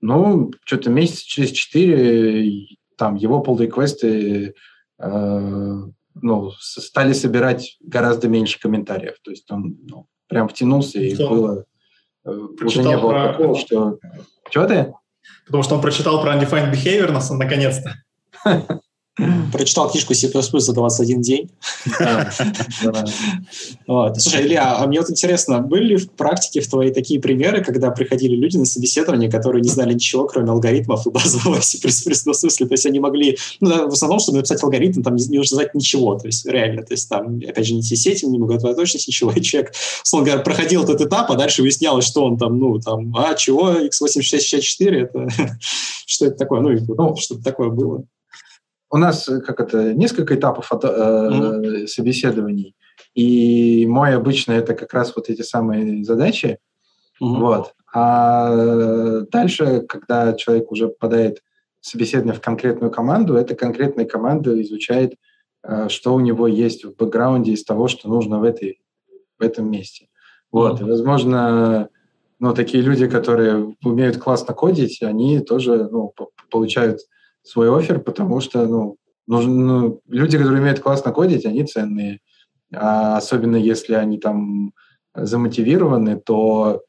[0.01, 4.55] Ну, что-то месяц через четыре там его pull реквесты
[4.99, 5.83] э,
[6.23, 9.17] ну, стали собирать гораздо меньше комментариев.
[9.23, 11.29] То есть он ну, прям втянулся, и что?
[11.29, 11.65] было
[12.25, 13.29] э, уже не было про...
[13.33, 13.99] такого, что...
[14.51, 14.95] Чего ты?
[15.47, 17.95] Потому что он прочитал про undefined behavior наконец-то.
[19.51, 21.51] Прочитал книжку C++ за 21 день.
[24.19, 27.91] Слушай, Илья, а мне вот интересно, были ли в практике в твоей такие примеры, когда
[27.91, 31.79] приходили люди на собеседование, которые не знали ничего, кроме алгоритмов и базового C++,
[32.27, 35.39] ну, в смысле, то есть они могли, ну, в основном, чтобы написать алгоритм, там не
[35.39, 38.39] нужно знать ничего, то есть реально, то есть там, опять же, не те сети, не
[38.39, 42.37] могут точность ничего, и человек, условно говоря, проходил этот этап, а дальше выяснялось, что он
[42.37, 45.29] там, ну, там, а, чего, x86-64, это,
[46.05, 48.05] что это такое, ну, ну что-то такое было
[48.91, 51.87] у нас э, как это несколько этапов от, э, mm-hmm.
[51.87, 52.74] собеседований,
[53.14, 56.59] и мой обычно это как раз вот эти самые задачи,
[57.20, 57.39] mm-hmm.
[57.41, 57.74] вот.
[57.95, 61.43] А дальше, когда человек уже попадает
[61.80, 65.14] в собеседование в конкретную команду, эта конкретная команда изучает,
[65.62, 68.80] э, что у него есть в бэкграунде из того, что нужно в этой
[69.39, 70.09] в этом месте.
[70.51, 70.87] Вот, mm-hmm.
[70.87, 71.89] и, возможно,
[72.39, 76.14] ну, такие люди, которые умеют классно кодить, они тоже ну,
[76.51, 77.01] получают
[77.47, 82.21] свой офер, потому что ну, нужно, ну, люди, которые умеют классно кодить, они ценные.
[82.75, 84.73] А особенно если они там
[85.15, 86.83] замотивированы, то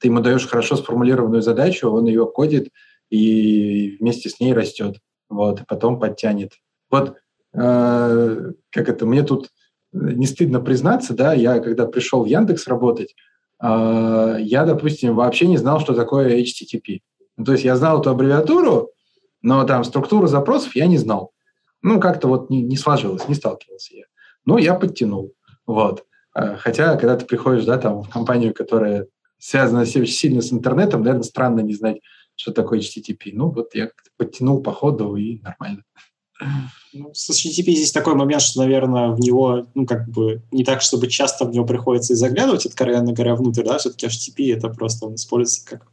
[0.00, 2.68] ты ему даешь хорошо сформулированную задачу, он ее кодит
[3.10, 4.96] и вместе с ней растет.
[5.28, 6.52] Вот, и потом подтянет.
[6.90, 7.16] Вот
[7.54, 9.48] э, как это, мне тут
[9.92, 13.14] не стыдно признаться, да, я когда пришел в Яндекс работать,
[13.62, 17.00] э, я, допустим, вообще не знал, что такое HTTP.
[17.36, 18.90] Ну, то есть я знал эту аббревиатуру,
[19.42, 21.32] но там структуру запросов я не знал.
[21.82, 24.04] Ну, как-то вот не, не сложилось, не сталкивался я.
[24.44, 25.34] Но я подтянул.
[25.66, 26.04] Вот.
[26.32, 29.06] А, хотя, когда ты приходишь, да, там, в компанию, которая
[29.38, 32.00] связана сильно с интернетом, наверное, странно не знать,
[32.36, 33.30] что такое HTTP.
[33.32, 35.82] Ну, вот я подтянул по ходу, и нормально.
[36.92, 40.82] Ну, с HTTP здесь такой момент, что, наверное, в него, ну, как бы, не так,
[40.82, 45.06] чтобы часто в него приходится и заглядывать, откровенно говоря, внутрь, да, все-таки HTTP это просто
[45.06, 45.86] он используется как,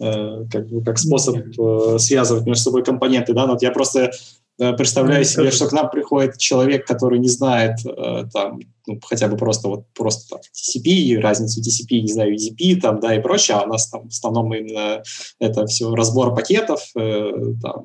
[0.00, 4.10] э, как, как способ э, связывать между собой компоненты, да, но вот я просто
[4.58, 9.36] представляю себе, что к нам приходит человек, который не знает э, там, ну, хотя бы
[9.36, 13.64] просто вот просто там, TCP, разницу TCP, не знаю, UDP там, да, и прочее, а
[13.64, 15.02] у нас там в основном именно
[15.38, 17.30] это все разбор пакетов, э,
[17.62, 17.84] там,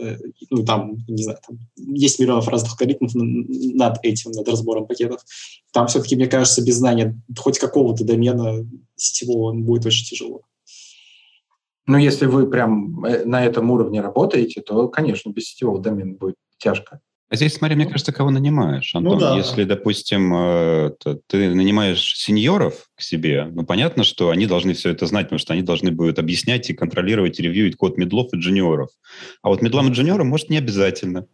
[0.00, 0.16] э,
[0.50, 5.20] ну, там, не знаю, там 10 миллионов разных алгоритмов над этим, над разбором пакетов.
[5.72, 8.66] Там все-таки, мне кажется, без знания хоть какого-то домена
[8.96, 10.40] сетевого будет очень тяжело.
[11.88, 16.36] Ну, если вы прям э, на этом уровне работаете, то, конечно, без сетевого домена будет
[16.58, 17.00] тяжко.
[17.30, 19.14] А здесь, смотри, мне кажется, кого нанимаешь, ну Антон.
[19.14, 19.36] Ну, да.
[19.36, 20.90] Если, допустим, э,
[21.26, 25.54] ты нанимаешь сеньоров к себе, ну, понятно, что они должны все это знать, потому что
[25.54, 28.90] они должны будут объяснять и контролировать, и ревьюить код медлов и джуниоров.
[29.42, 31.26] А вот медлам и джуниорам, может, не обязательно.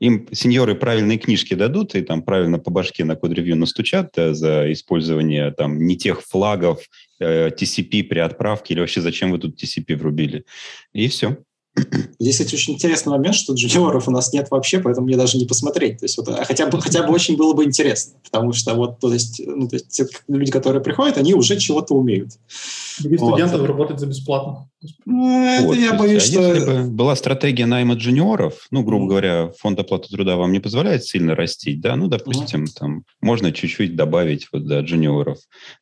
[0.00, 4.70] Им сеньоры правильные книжки дадут и там правильно по башке на код-ревью настучат да, за
[4.72, 6.80] использование там не тех флагов,
[7.13, 10.44] э, TCP при отправке или вообще зачем вы тут TCP врубили.
[10.92, 11.38] И все.
[12.20, 15.44] Здесь, кстати, очень интересный момент, что джуниоров у нас нет вообще, поэтому мне даже не
[15.44, 15.98] посмотреть.
[15.98, 19.00] То есть, вот, а хотя, бы, хотя бы очень было бы интересно, потому что вот,
[19.00, 22.30] то есть, ну, то есть те люди, которые приходят, они уже чего-то умеют.
[23.00, 23.30] Других вот.
[23.30, 24.68] студентов работать за бесплатно.
[25.04, 26.54] Ну, вот, я боюсь, а что...
[26.54, 29.08] Если бы была стратегия найма джуниоров, ну, грубо mm.
[29.08, 32.68] говоря, фонд оплаты труда вам не позволяет сильно растить, да, ну, допустим, mm.
[32.78, 35.38] там можно чуть-чуть добавить вот, да, джуниоров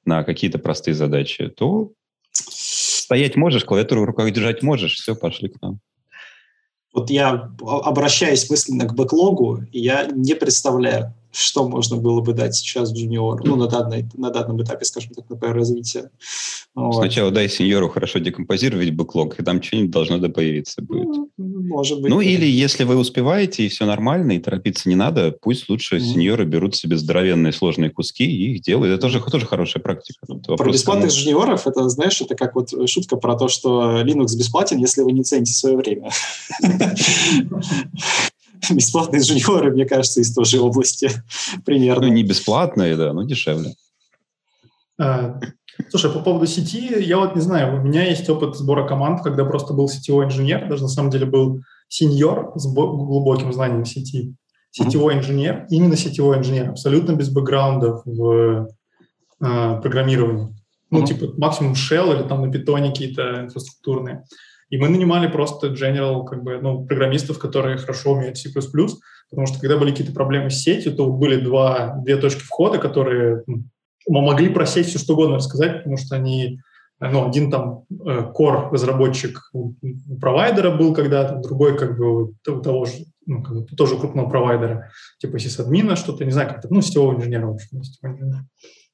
[0.07, 1.91] на какие-то простые задачи, то
[3.13, 5.81] Стоять можешь, клавиатуру в руках держать можешь, все, пошли к нам.
[6.95, 12.55] Вот я обращаюсь мысленно к бэклогу, и я не представляю, что можно было бы дать
[12.55, 16.11] сейчас джуниору, ну, на, данной, на данном этапе, скажем так, например, развития.
[16.75, 16.95] Вот.
[16.95, 21.09] Сначала дай сеньору хорошо декомпозировать бэклог, и там что-нибудь должно да появиться будет.
[21.37, 22.11] Ну, может быть.
[22.11, 22.25] Ну, да.
[22.25, 26.01] или если вы успеваете, и все нормально, и торопиться не надо, пусть лучше mm-hmm.
[26.01, 28.95] сеньоры берут себе здоровенные сложные куски и их делают.
[28.95, 30.27] Это тоже, тоже хорошая практика.
[30.27, 31.21] Тут про бесплатных кому...
[31.21, 35.23] джуниоров, это, знаешь, это как вот шутка про то, что Linux бесплатен, если вы не
[35.23, 36.11] цените свое время.
[38.71, 41.11] бесплатные джуниоры, мне кажется, из той же области
[41.65, 42.07] примерно.
[42.07, 43.75] Ну, не бесплатные, да, но дешевле.
[44.99, 45.41] А,
[45.89, 49.45] слушай, по поводу сети, я вот не знаю, у меня есть опыт сбора команд, когда
[49.45, 54.35] просто был сетевой инженер, даже на самом деле был сеньор с глубоким знанием сети.
[54.71, 58.69] сетевой инженер, именно сетевой инженер, абсолютно без бэкграунда в
[59.41, 60.55] э, программировании.
[60.91, 61.07] Ну, mm-hmm.
[61.07, 64.25] типа максимум shell или там на питоне какие-то инфраструктурные.
[64.73, 69.61] И мы нанимали просто general, как бы, ну, программистов, которые хорошо умеют C++, потому что
[69.61, 73.63] когда были какие-то проблемы с сетью, то были два, две точки входа, которые ну,
[74.07, 76.59] могли про сеть все что угодно рассказать, потому что они
[77.01, 79.51] ну, один там э, core разработчик
[80.19, 82.95] провайдера был когда-то, другой как бы того же,
[83.27, 87.45] ну, как бы, тоже крупного провайдера, типа сисадмина, что-то, не знаю, как-то, ну, сетевого инженера,
[87.45, 88.47] в общем, сетевого инженера.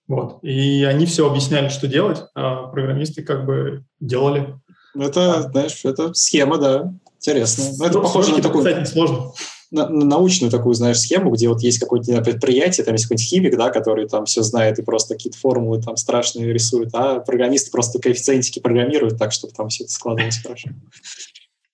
[0.08, 0.42] Вот.
[0.42, 4.56] И они все объясняли, что делать, а программисты как бы делали.
[4.94, 7.64] Это, знаешь, это схема, да, интересно.
[7.64, 8.86] Но ну, это похоже на такую...
[8.86, 9.32] сложно
[9.70, 13.56] на, на научную такую, знаешь, схему, где вот есть какое-то предприятие, там есть какой-нибудь химик,
[13.56, 17.98] да, который там все знает и просто какие-то формулы там страшные рисует, а программисты просто
[17.98, 20.70] коэффициентики программируют так, чтобы там все это складывалось хорошо.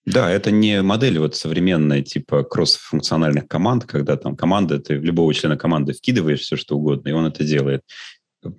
[0.06, 5.32] Да, это не модель вот современная, типа кросс-функциональных команд, когда там команда, ты в любого
[5.32, 7.82] члена команды вкидываешь все, что угодно, и он это делает.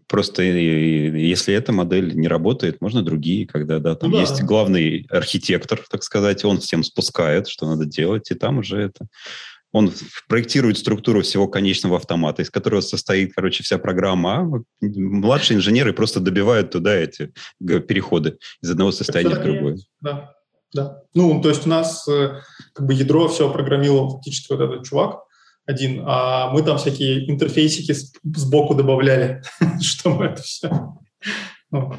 [0.07, 4.45] Просто если эта модель не работает, можно другие, когда да, там ну, есть да.
[4.45, 9.07] главный архитектор, так сказать, он всем спускает, что надо делать, и там уже это...
[9.71, 9.91] Он
[10.29, 16.21] проектирует структуру всего конечного автомата, из которого состоит, короче, вся программа, а младшие инженеры просто
[16.21, 19.77] добивают туда эти переходы из одного состояния в другое.
[19.99, 20.33] Да,
[20.73, 21.01] да.
[21.13, 22.39] Ну, то есть у нас э,
[22.73, 25.24] как бы ядро все программировал фактически вот этот чувак,
[25.66, 27.93] один, а мы там всякие интерфейсики
[28.24, 29.43] сбоку добавляли,
[29.82, 30.70] чтобы это все.
[31.72, 31.93] Ну,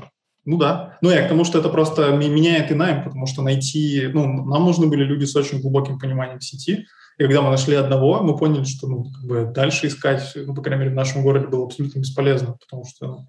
[0.44, 0.96] ну да.
[1.02, 4.08] Ну, я к тому, что это просто меняет и найм, потому что найти...
[4.12, 6.86] Ну, нам нужны были люди с очень глубоким пониманием сети,
[7.18, 10.62] и когда мы нашли одного, мы поняли, что ну, как бы дальше искать, ну, по
[10.62, 13.06] крайней мере, в нашем городе было абсолютно бесполезно, потому что...
[13.06, 13.26] Ну,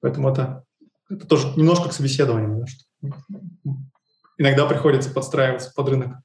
[0.00, 0.64] поэтому это,
[1.10, 2.58] это тоже немножко к собеседованию.
[2.58, 2.84] Да, что
[4.38, 6.16] иногда приходится подстраиваться под рынок.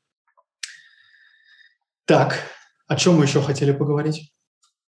[2.06, 2.40] Так,
[2.88, 4.32] о чем мы еще хотели поговорить?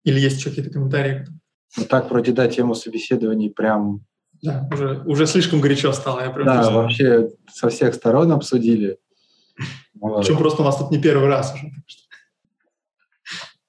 [0.05, 1.27] Или есть еще какие-то комментарии?
[1.77, 4.01] Ну так, вроде, да, тему собеседований прям...
[4.43, 6.21] Да, уже, уже слишком горячо стало.
[6.21, 6.83] Я прям да, чувствую.
[6.83, 8.99] вообще со всех сторон обсудили.
[9.95, 11.73] Причем просто у нас тут не первый раз уже.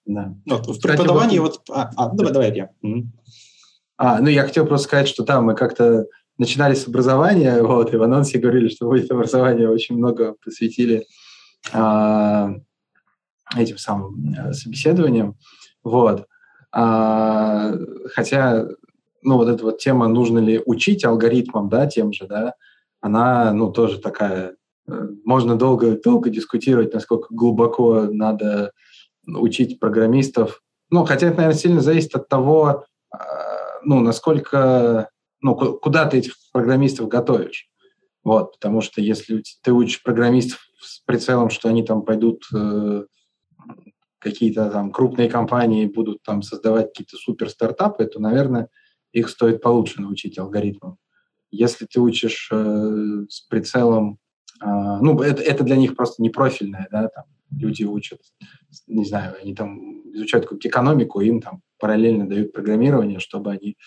[0.05, 0.35] Да.
[0.45, 1.61] Вот, в преподавании вот...
[1.69, 2.69] А, а, давай, давай, я.
[3.97, 6.05] А, ну я хотел просто сказать, что там мы как-то
[6.37, 11.05] начинали с образования, вот, и в анонсе говорили, что будет образование, очень много посвятили
[11.73, 12.53] а,
[13.55, 15.35] этим самым э, собеседованием.
[15.83, 16.27] Вот.
[16.71, 17.73] А,
[18.13, 18.67] хотя,
[19.21, 22.53] ну, вот эта вот тема, нужно ли учить алгоритмам, да, тем же, да,
[22.99, 24.55] она, ну, тоже такая,
[24.87, 28.71] э, можно долго, долго дискутировать, насколько глубоко надо
[29.25, 30.61] учить программистов.
[30.89, 33.17] Ну, хотя это, наверное, сильно зависит от того, а,
[33.83, 35.09] ну, насколько,
[35.41, 37.69] ну, куда ты этих программистов готовишь.
[38.23, 43.05] Вот, потому что если ты учишь программистов с прицелом, что они там пойдут э,
[44.19, 48.69] какие-то там крупные компании будут там создавать какие-то супер стартапы, то, наверное,
[49.11, 50.97] их стоит получше научить алгоритмам.
[51.49, 54.19] Если ты учишь э, с прицелом,
[54.61, 58.19] э, ну, это, это для них просто не профильное, да, там люди учат,
[58.87, 63.77] не знаю, они там изучают какую-то экономику, им там параллельно дают программирование, чтобы они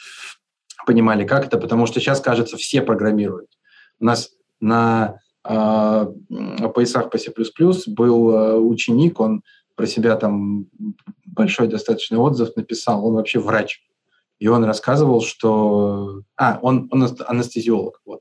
[0.86, 3.50] понимали, как это, потому что сейчас, кажется, все программируют.
[3.98, 6.06] У нас на э,
[6.74, 7.32] поясах по C++
[7.88, 9.42] был э, ученик, он
[9.80, 10.66] про себя там
[11.24, 13.06] большой достаточный отзыв написал.
[13.06, 13.80] Он вообще врач.
[14.38, 16.20] И он рассказывал, что...
[16.36, 18.20] А, он, он анестезиолог, вот.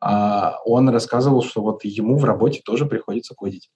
[0.00, 3.70] А, он рассказывал, что вот ему в работе тоже приходится кодить.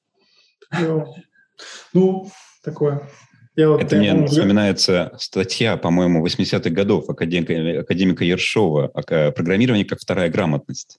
[1.93, 2.31] Ну,
[2.64, 3.07] такое.
[3.55, 10.99] вот Это мне вспоминается статья, по-моему, 80-х годов академика, академика Ершова «Программирование как вторая грамотность»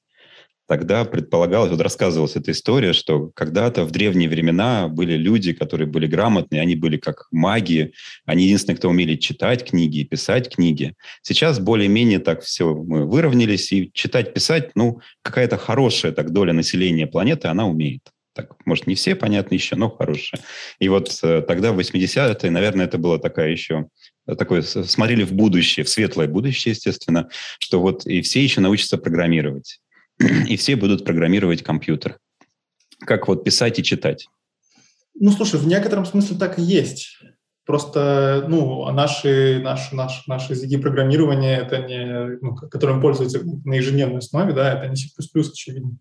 [0.71, 6.07] тогда предполагалось, вот рассказывалась эта история, что когда-то в древние времена были люди, которые были
[6.07, 7.91] грамотные, они были как маги,
[8.23, 10.93] они единственные, кто умели читать книги и писать книги.
[11.23, 17.05] Сейчас более-менее так все мы выровнялись, и читать, писать, ну, какая-то хорошая так доля населения
[17.05, 18.03] планеты, она умеет.
[18.33, 20.39] Так, может, не все, понятно, еще, но хорошая.
[20.79, 23.87] И вот э, тогда, в 80-е, наверное, это было такая еще
[24.25, 27.27] э, такое, смотрели в будущее, в светлое будущее, естественно,
[27.59, 29.81] что вот и все еще научатся программировать
[30.47, 32.17] и все будут программировать компьютер.
[32.99, 34.27] Как вот писать и читать?
[35.19, 37.17] Ну, слушай, в некотором смысле так и есть.
[37.65, 43.75] Просто, ну, а наши, наши, наши, наши языки программирования, это не, ну, которым пользуются на
[43.75, 45.97] ежедневной основе, да, это не C++, очевидно.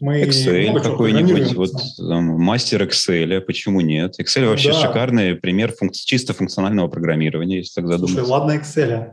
[0.00, 4.18] Мы Excel какой-нибудь, вот там, мастер Excel, почему нет?
[4.20, 4.80] Excel вообще да.
[4.80, 8.16] шикарный пример функ- чисто функционального программирования, если так задуматься.
[8.16, 9.12] Слушай, ладно Excel,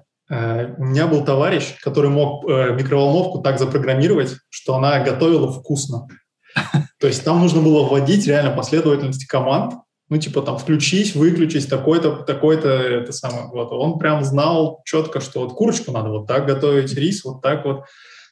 [0.77, 6.07] у меня был товарищ, который мог э, микроволновку так запрограммировать, что она готовила вкусно.
[6.99, 9.73] То есть там нужно было вводить реально последовательности команд,
[10.09, 13.71] ну, типа там включись, выключись, такой-то, такой-то, это самое, вот.
[13.71, 17.85] Он прям знал четко, что вот курочку надо вот так готовить, рис вот так вот.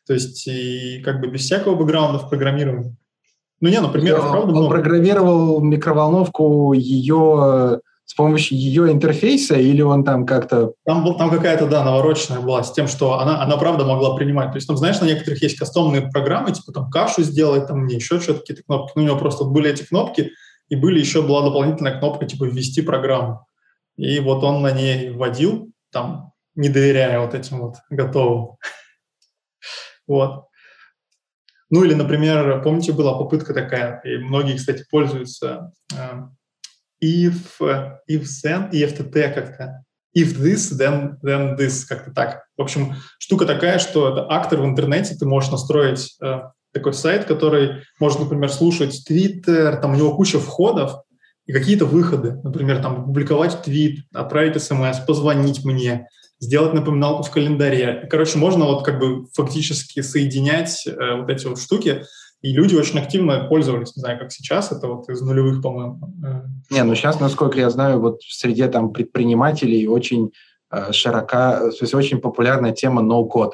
[0.05, 2.95] То есть и как бы без всякого бэкграунда в программировании.
[3.61, 7.79] Ну, не, например, он, правда, он программировал микроволновку ее
[8.12, 10.74] с помощью ее интерфейса или он там как-то...
[10.84, 14.51] Там, там какая-то, да, навороченная была с тем, что она, она правда могла принимать.
[14.51, 17.95] То есть там, знаешь, на некоторых есть кастомные программы, типа там кашу сделать, там мне
[17.95, 18.91] еще что-то, какие-то кнопки.
[18.95, 20.32] Ну, у него просто были эти кнопки,
[20.68, 23.47] и были еще была дополнительная кнопка типа «Ввести программу».
[23.95, 28.57] И вот он на ней вводил, там, не доверяя вот этим вот готовым.
[30.05, 30.47] Вот.
[31.70, 36.24] Ну или, например, помните, была попытка такая, и многие, кстати, пользуются э,
[37.01, 37.59] if,
[38.07, 39.83] if then, EFTT как-то.
[40.13, 42.43] If this, then, then this, как-то так.
[42.57, 46.41] В общем, штука такая, что это актор в интернете, ты можешь настроить э,
[46.73, 51.01] такой сайт, который может, например, слушать Twitter, там у него куча входов
[51.45, 52.39] и какие-то выходы.
[52.43, 56.07] Например, там публиковать твит, отправить смс, позвонить мне,
[56.39, 58.07] сделать напоминалку в календаре.
[58.09, 62.03] Короче, можно вот как бы фактически соединять э, вот эти вот штуки,
[62.41, 65.99] и люди очень активно пользовались, не знаю, как сейчас, это вот из нулевых, по-моему.
[66.25, 70.31] Э, не, ну сейчас, насколько я знаю, вот в среде там предпринимателей очень
[70.71, 73.53] э, широка, то есть очень популярная тема no-code,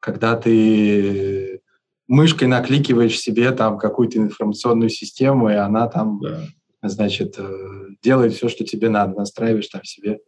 [0.00, 1.60] когда ты
[2.08, 6.42] мышкой накликиваешь себе там какую-то информационную систему, и она там, да.
[6.82, 10.18] значит, э, делает все, что тебе надо, настраиваешь там себе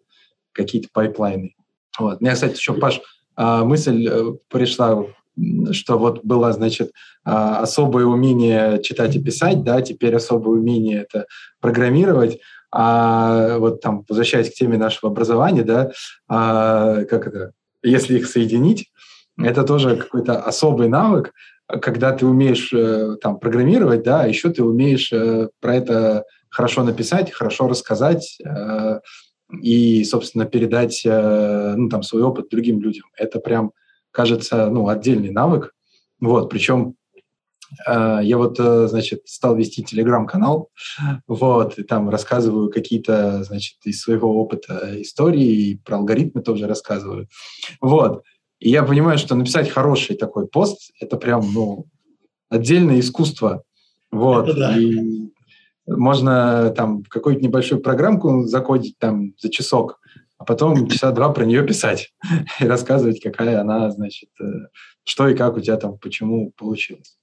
[0.52, 1.54] какие-то пайплайны.
[1.98, 2.22] Вот.
[2.22, 3.02] Меня, кстати, еще, Паш,
[3.36, 5.04] мысль э, пришла,
[5.72, 6.92] что вот было, значит,
[7.24, 11.26] а, особое умение читать и писать, да, теперь особое умение это
[11.60, 12.38] программировать,
[12.70, 15.90] а вот там, возвращаясь к теме нашего образования, да,
[16.28, 17.52] а, как это,
[17.82, 18.90] если их соединить,
[19.38, 21.32] это тоже какой-то особый навык,
[21.66, 25.10] когда ты умеешь э, там программировать, да, а еще ты умеешь
[25.60, 28.38] про это хорошо написать, хорошо рассказать,
[29.60, 33.04] и, собственно, передать э, ну, там, свой опыт другим людям.
[33.16, 33.72] Это прям,
[34.12, 35.72] кажется, ну, отдельный навык.
[36.20, 36.94] Вот, причем
[37.88, 40.68] э, я вот, э, значит, стал вести телеграм-канал,
[41.26, 47.26] вот, и там рассказываю какие-то, значит, из своего опыта истории, и про алгоритмы тоже рассказываю.
[47.80, 48.22] Вот.
[48.60, 51.86] И я понимаю, что написать хороший такой пост– это прям, ну,
[52.48, 53.64] отдельное искусство.
[54.12, 54.48] Вот.
[54.48, 54.78] Это да.
[54.78, 55.32] И
[55.86, 59.98] можно там какую-то небольшую программку закодить там за часок,
[60.42, 62.12] а потом часа два про нее писать
[62.60, 64.44] и рассказывать, какая она, значит, э,
[65.04, 67.16] что и как у тебя там, почему получилось.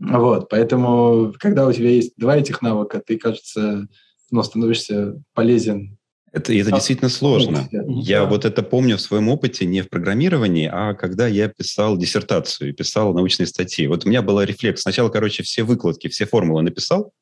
[0.00, 3.86] Вот, поэтому, когда у тебя есть два этих навыка, ты, кажется,
[4.30, 5.98] ну, становишься полезен
[6.30, 7.68] это, это а, действительно сложно.
[7.70, 8.26] Я да.
[8.26, 13.14] вот это помню в своем опыте не в программировании, а когда я писал диссертацию, писал
[13.14, 13.86] научные статьи.
[13.86, 14.82] Вот у меня был рефлекс.
[14.82, 17.12] Сначала, короче, все выкладки, все формулы написал,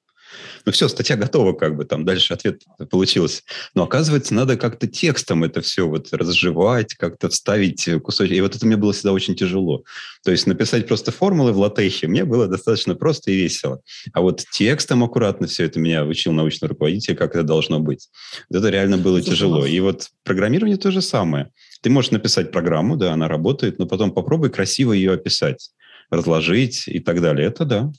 [0.65, 3.43] ну все, статья готова, как бы там дальше ответ получился.
[3.75, 8.35] Но оказывается, надо как-то текстом это все вот разжевать, как-то вставить кусочки.
[8.35, 9.85] И вот это мне было всегда очень тяжело.
[10.25, 13.81] То есть написать просто формулы в латехе мне было достаточно просто и весело.
[14.13, 18.09] А вот текстом аккуратно все это меня учил научный руководитель, как это должно быть.
[18.49, 19.67] Вот это реально было тяжело.
[19.67, 21.51] И вот программирование то же самое.
[21.83, 25.71] Ты можешь написать программу, да, она работает, но потом попробуй красиво ее описать,
[26.11, 27.47] разложить и так далее.
[27.49, 27.93] Это да.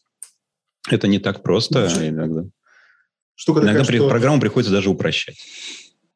[0.90, 2.44] Это не так просто ну, иногда.
[3.36, 5.38] Штука Иногда такая, что программу приходится даже упрощать.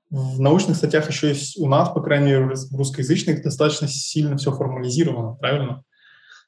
[0.09, 4.51] В научных статьях еще есть у нас, по крайней мере, в русскоязычных достаточно сильно все
[4.51, 5.84] формализировано, правильно?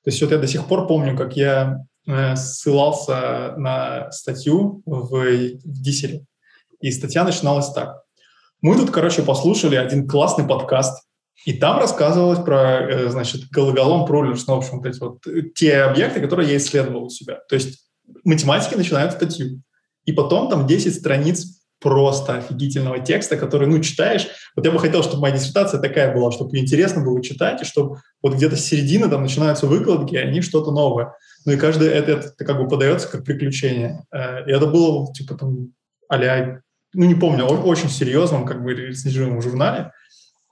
[0.03, 5.11] То есть вот я до сих пор помню, как я э, ссылался на статью в,
[5.11, 6.25] в Диссере,
[6.81, 8.03] и статья начиналась так.
[8.61, 11.07] Мы тут, короче, послушали один классный подкаст,
[11.45, 15.43] и там рассказывалось про, э, значит, гологолом проллерс, ну, в общем, вот эти вот э,
[15.55, 17.39] те объекты, которые я исследовал у себя.
[17.47, 17.85] То есть
[18.23, 19.61] математики начинают статью.
[20.05, 24.27] И потом там 10 страниц просто офигительного текста, который, ну, читаешь.
[24.55, 27.97] Вот я бы хотел, чтобы моя диссертация такая была, чтобы интересно было читать, и чтобы
[28.21, 31.13] вот где-то с середины там начинаются выкладки, и они что-то новое.
[31.45, 34.05] Ну и каждый это, это как бы подается как приключение.
[34.13, 35.73] Э, и это было, типа, там,
[36.07, 36.17] а
[36.95, 39.91] ну, не помню, очень серьезном, как бы, рецензируемом журнале.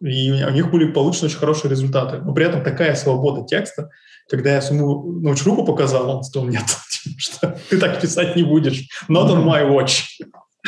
[0.01, 2.17] И у них были получены очень хорошие результаты.
[2.17, 3.89] Но при этом такая свобода текста,
[4.31, 6.63] когда я своему научруку показал, он сказал, нет,
[7.17, 8.87] что ты так писать не будешь.
[9.09, 10.05] Not on my watch.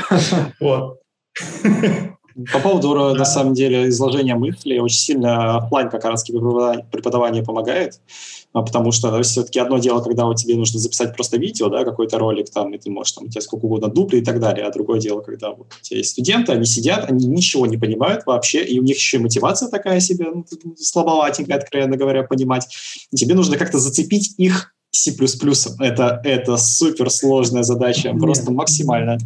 [0.59, 0.99] Вот.
[2.51, 7.99] По поводу, на самом деле, изложения мысли, очень сильно офлайн как раз преподавание, помогает,
[8.53, 12.17] а, потому что все-таки одно дело, когда вот тебе нужно записать просто видео, да, какой-то
[12.17, 14.71] ролик там, и ты можешь там, у тебя сколько угодно дубли и так далее, а
[14.71, 18.63] другое дело, когда вот у тебя есть студенты, они сидят, они ничего не понимают вообще,
[18.63, 20.45] и у них еще и мотивация такая себе, ну,
[20.77, 22.67] слабоватенькая, откровенно говоря, понимать,
[23.11, 25.11] и тебе нужно как-то зацепить их C++
[25.79, 28.21] это, это супер сложная задача, Нет.
[28.21, 29.17] просто максимально.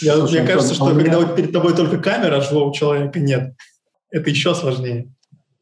[0.00, 1.26] Я, Слушай, мне кажется, что когда меня...
[1.26, 3.54] перед тобой только камера, а живого человека нет,
[4.10, 5.12] это еще сложнее.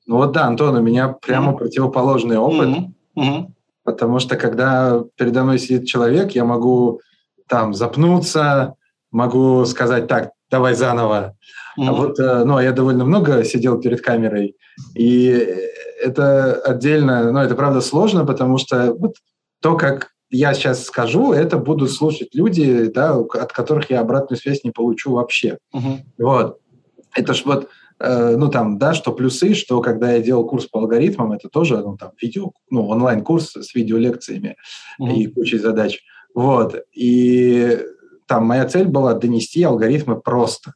[0.07, 1.57] Ну вот да, Антон, у меня прямо mm-hmm.
[1.57, 2.93] противоположный опыт, mm-hmm.
[3.19, 3.47] Mm-hmm.
[3.85, 7.01] потому что когда передо мной сидит человек, я могу
[7.49, 8.75] там запнуться,
[9.11, 11.37] могу сказать так, давай заново.
[11.79, 11.89] Mm-hmm.
[11.89, 14.57] А вот, э, ну, я довольно много сидел перед камерой,
[14.95, 15.49] и
[16.03, 19.17] это отдельно, ну, это правда сложно, потому что вот
[19.61, 24.65] то, как я сейчас скажу, это будут слушать люди, да, от которых я обратную связь
[24.65, 25.59] не получу вообще.
[25.75, 25.99] Uh-huh.
[26.19, 26.59] Вот.
[27.15, 27.69] Это ж вот,
[28.01, 31.77] э, ну там, да, что плюсы, что когда я делал курс по алгоритмам, это тоже,
[31.79, 34.57] ну там, видео, ну, онлайн-курс с видеолекциями
[34.99, 35.13] uh-huh.
[35.13, 36.01] и кучей задач.
[36.35, 36.77] Вот.
[36.95, 37.79] И
[38.27, 40.73] там моя цель была донести алгоритмы просто.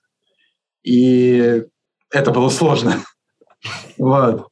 [0.83, 1.65] И
[2.11, 2.97] это было сложно.
[3.99, 4.47] Вот.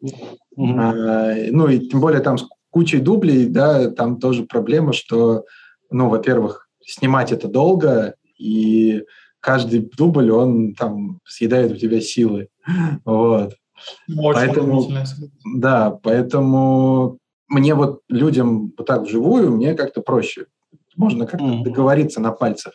[0.56, 1.48] Mm-hmm.
[1.50, 5.44] Ну и тем более там с кучей дублей, да, там тоже проблема, что,
[5.90, 9.04] ну, во-первых, снимать это долго, и
[9.40, 12.48] каждый дубль, он там съедает у тебя силы.
[13.04, 13.54] Вот.
[14.08, 14.88] Очень поэтому,
[15.56, 20.46] да, поэтому мне вот людям вот так вживую, мне как-то проще.
[20.96, 21.62] Можно как-то mm-hmm.
[21.64, 22.74] договориться на пальцах.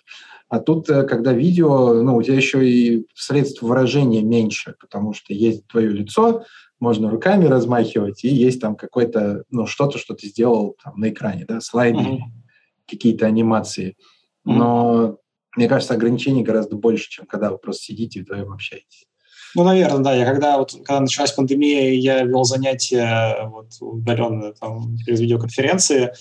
[0.49, 5.33] А тут, э, когда видео, ну, у тебя еще и средств выражения меньше, потому что
[5.33, 6.43] есть твое лицо,
[6.79, 11.45] можно руками размахивать, и есть там какое-то, ну, что-то, что ты сделал там на экране,
[11.47, 12.19] да, слайды, mm-hmm.
[12.87, 13.97] какие-то анимации.
[14.45, 15.17] Но, mm-hmm.
[15.57, 19.05] мне кажется, ограничений гораздо больше, чем когда вы просто сидите и вдвоем общаетесь.
[19.55, 20.13] Ну, наверное, да.
[20.13, 26.13] Я когда, вот, когда началась пандемия, я вел занятия вот, удаленно там, через видеоконференции,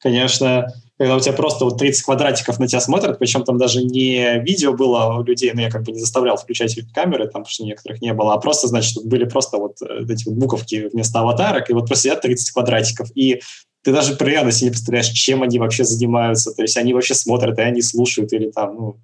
[0.00, 0.66] конечно,
[0.98, 4.72] когда у тебя просто вот 30 квадратиков на тебя смотрят, причем там даже не видео
[4.72, 8.00] было у людей, но я как бы не заставлял включать камеры, там, потому что некоторых
[8.00, 11.74] не было, а просто, значит, были просто вот э, эти вот буковки вместо аватарок, и
[11.74, 13.42] вот просто сидят 30 квадратиков, и
[13.82, 17.58] ты даже примерно себе не представляешь, чем они вообще занимаются, то есть они вообще смотрят,
[17.58, 19.00] и они слушают, или там, ну,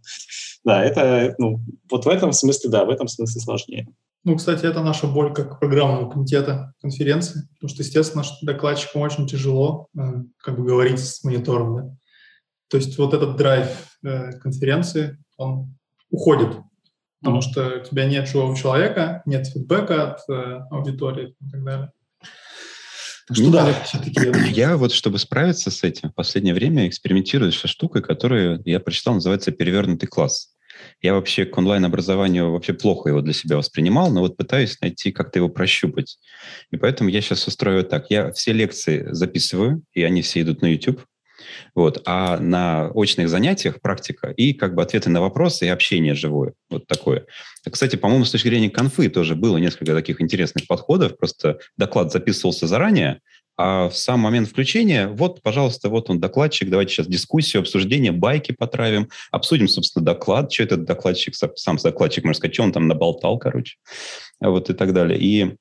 [0.64, 3.86] да, это, ну, вот в этом смысле, да, в этом смысле сложнее.
[4.24, 9.88] Ну, кстати, это наша боль как программного комитета конференции, потому что, естественно, докладчикам очень тяжело
[9.98, 10.00] э,
[10.38, 11.76] как бы говорить с монитором.
[11.76, 11.96] Да?
[12.68, 13.68] То есть вот этот драйв
[14.04, 15.76] э, конференции, он
[16.10, 16.56] уходит,
[17.20, 21.92] потому что у тебя нет живого человека, нет фидбэка от э, аудитории и так далее.
[23.26, 24.52] Так что ну, да, все-таки...
[24.52, 29.14] Я вот, чтобы справиться с этим, в последнее время экспериментирую со штукой, которую я прочитал,
[29.14, 30.51] называется «перевернутый класс».
[31.03, 35.40] Я вообще к онлайн-образованию вообще плохо его для себя воспринимал, но вот пытаюсь найти, как-то
[35.40, 36.18] его прощупать.
[36.70, 38.07] И поэтому я сейчас устрою так.
[38.09, 41.03] Я все лекции записываю, и они все идут на YouTube.
[41.74, 42.03] Вот.
[42.07, 46.55] А на очных занятиях практика и как бы ответы на вопросы и общение живое.
[46.70, 47.26] Вот такое.
[47.68, 51.18] Кстати, по-моему, с точки зрения конфы тоже было несколько таких интересных подходов.
[51.18, 53.20] Просто доклад записывался заранее,
[53.64, 58.50] а в сам момент включения, вот, пожалуйста, вот он докладчик, давайте сейчас дискуссию, обсуждение, байки
[58.50, 63.38] потравим, обсудим, собственно, доклад, что этот докладчик, сам докладчик, можно сказать, что он там наболтал,
[63.38, 63.76] короче,
[64.40, 65.16] вот и так далее.
[65.20, 65.54] И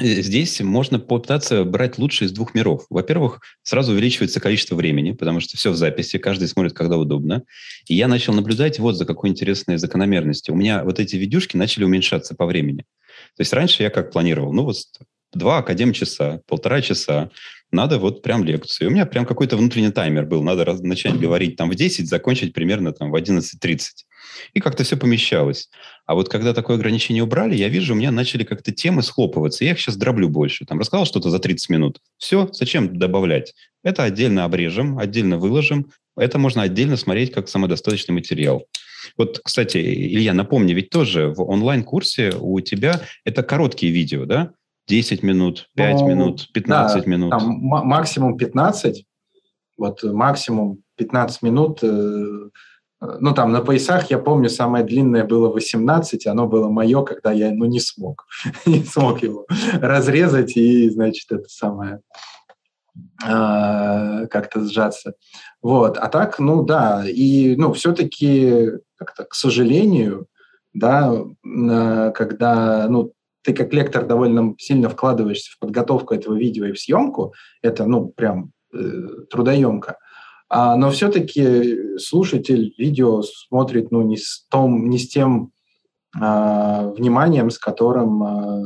[0.00, 2.86] Здесь можно попытаться брать лучшее из двух миров.
[2.88, 7.42] Во-первых, сразу увеличивается количество времени, потому что все в записи, каждый смотрит, когда удобно.
[7.88, 10.54] И я начал наблюдать вот за какой интересной закономерностью.
[10.54, 12.86] У меня вот эти видюшки начали уменьшаться по времени.
[13.36, 14.54] То есть раньше я как планировал?
[14.54, 14.76] Ну вот
[15.32, 17.30] два академ-часа, полтора часа,
[17.72, 18.90] надо вот прям лекцию.
[18.90, 22.52] У меня прям какой-то внутренний таймер был, надо раз, начать говорить там в 10, закончить
[22.52, 23.80] примерно там в 11.30.
[24.52, 25.70] И как-то все помещалось.
[26.04, 29.64] А вот когда такое ограничение убрали, я вижу, у меня начали как-то темы схлопываться.
[29.64, 30.66] Я их сейчас дроблю больше.
[30.66, 32.00] Там рассказал что-то за 30 минут.
[32.18, 33.54] Все, зачем добавлять?
[33.82, 35.90] Это отдельно обрежем, отдельно выложим.
[36.16, 38.66] Это можно отдельно смотреть как самодостаточный материал.
[39.16, 44.52] Вот, кстати, Илья, напомни, ведь тоже в онлайн-курсе у тебя это короткие видео, да?
[44.88, 47.30] 10 минут, 5 ну, минут, 15 да, минут.
[47.30, 49.04] Там максимум 15.
[49.78, 51.82] Вот максимум 15 минут.
[51.82, 52.48] Э,
[53.00, 57.50] ну, там на поясах, я помню, самое длинное было 18, оно было мое, когда я,
[57.50, 58.26] ну, не смог.
[58.66, 59.46] не смог его
[59.80, 62.00] разрезать и, значит, это самое
[63.24, 65.14] а, как-то сжаться.
[65.62, 65.98] Вот.
[65.98, 70.26] А так, ну, да, и, ну, все-таки как-то, к сожалению,
[70.74, 71.12] да,
[72.14, 73.12] когда, ну,
[73.42, 78.08] ты как лектор довольно сильно вкладываешься в подготовку этого видео и в съемку, это, ну,
[78.08, 78.78] прям э,
[79.30, 79.98] трудоемко.
[80.48, 85.50] А, но все-таки слушатель видео смотрит, ну, не с, том, не с тем
[86.14, 88.62] а, вниманием, с которым а,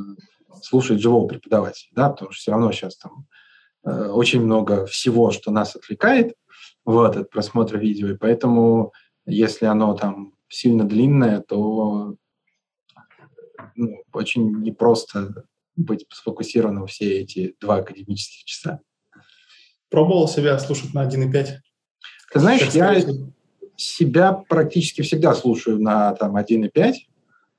[0.62, 3.26] слушает живого преподавателя, да, потому что все равно сейчас там
[3.84, 6.34] а, очень много всего, что нас отвлекает,
[6.84, 8.92] вот, от просмотра видео, и поэтому,
[9.24, 12.16] если оно там сильно длинное, то
[13.74, 15.44] ну, очень непросто
[15.76, 18.80] быть сфокусированным все эти два академических часа.
[19.90, 21.46] пробовал себя слушать на 1.5?
[22.32, 22.94] Ты знаешь, как я
[23.76, 26.94] себя практически всегда слушаю на там 1.5.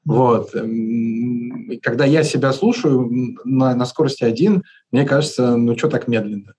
[0.06, 0.56] Вот.
[0.56, 3.10] И когда я себя слушаю
[3.44, 6.54] на, на скорости 1, мне кажется, ну что так медленно?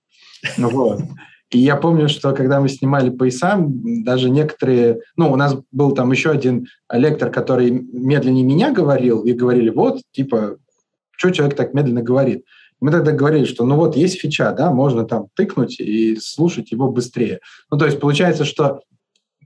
[0.57, 1.01] Ну вот.
[1.49, 4.99] И я помню, что когда мы снимали пояса, даже некоторые...
[5.15, 10.01] Ну, у нас был там еще один лектор, который медленнее меня говорил, и говорили, вот,
[10.11, 10.57] типа,
[11.11, 12.45] что человек так медленно говорит?
[12.79, 16.89] Мы тогда говорили, что ну вот есть фича, да, можно там тыкнуть и слушать его
[16.89, 17.39] быстрее.
[17.69, 18.81] Ну, то есть получается, что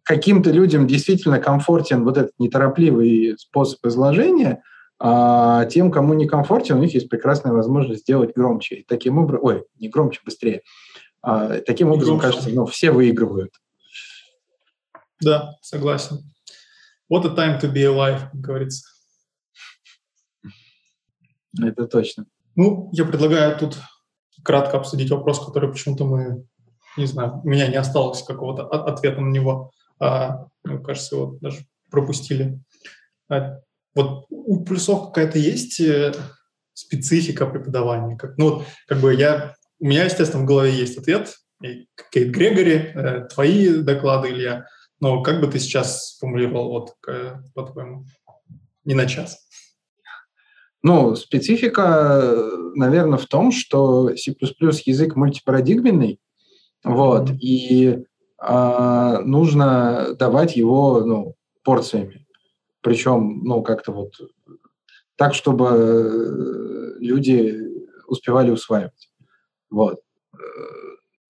[0.03, 4.61] каким-то людям действительно комфортен вот этот неторопливый способ изложения,
[4.99, 8.75] а тем, кому не комфортен, у них есть прекрасная возможность сделать громче.
[8.75, 10.61] И таким образом, ой, не громче, быстрее.
[11.23, 13.53] А, таким образом, кажется, ну, все выигрывают.
[15.21, 16.19] Да, согласен.
[17.11, 18.87] What a time to be alive, как говорится.
[21.57, 22.25] Это точно.
[22.55, 23.77] Ну, я предлагаю тут
[24.43, 26.45] кратко обсудить вопрос, который почему-то мы,
[26.97, 29.71] не знаю, у меня не осталось какого-то ответа на него.
[29.99, 32.59] А, мне кажется, его даже пропустили.
[33.29, 33.59] А,
[33.95, 36.13] вот у плюсов какая-то есть э,
[36.73, 38.17] специфика преподавания?
[38.17, 41.35] Как, ну, вот, как бы я, у меня, естественно, в голове есть ответ.
[41.61, 44.65] И Кейт Грегори, э, твои доклады, Илья.
[45.01, 46.93] Но как бы ты сейчас сформулировал, вот,
[47.53, 48.05] по-твоему,
[48.85, 49.45] не на час?
[50.83, 54.33] Ну, специфика, наверное, в том, что C++
[54.85, 56.21] язык мультипарадигменный,
[56.85, 57.37] вот, mm-hmm.
[57.39, 58.05] и
[58.37, 62.25] а, нужно давать его, ну, порциями.
[62.79, 64.13] Причем, ну, как-то вот
[65.17, 67.59] так, чтобы люди
[68.07, 69.09] успевали усваивать.
[69.73, 70.01] Вот.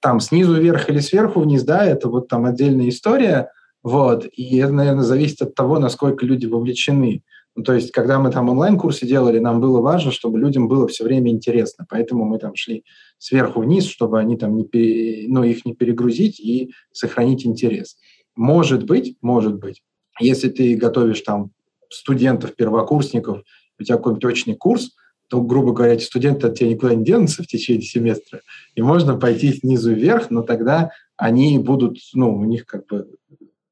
[0.01, 3.49] Там снизу вверх или сверху вниз, да, это вот там отдельная история,
[3.83, 7.23] вот, и это, наверное, зависит от того, насколько люди вовлечены.
[7.55, 11.03] Ну, то есть, когда мы там онлайн-курсы делали, нам было важно, чтобы людям было все
[11.03, 11.85] время интересно.
[11.89, 12.83] Поэтому мы там шли
[13.17, 17.97] сверху вниз, чтобы они там не пере, ну, их не перегрузить и сохранить интерес.
[18.35, 19.83] Может быть, может быть,
[20.19, 21.51] если ты готовишь там
[21.89, 23.43] студентов, первокурсников,
[23.79, 24.95] у тебя какой-нибудь очный курс,
[25.27, 28.41] то, грубо говоря, эти студенты от тебя никуда не денутся в течение семестра,
[28.75, 33.07] и можно пойти снизу вверх, но тогда они будут, ну, у них как бы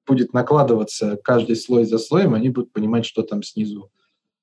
[0.08, 3.92] будет накладываться каждый слой за слоем, они будут понимать, что там снизу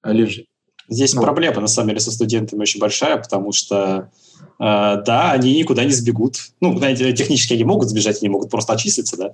[0.02, 0.46] э, лежит.
[0.88, 1.22] Здесь ну.
[1.22, 5.90] проблема, на самом деле, со студентами очень большая, потому что, э, да, они никуда не
[5.90, 6.36] сбегут.
[6.60, 9.32] Ну, знаете, технически они могут сбежать, они могут просто отчислиться, да.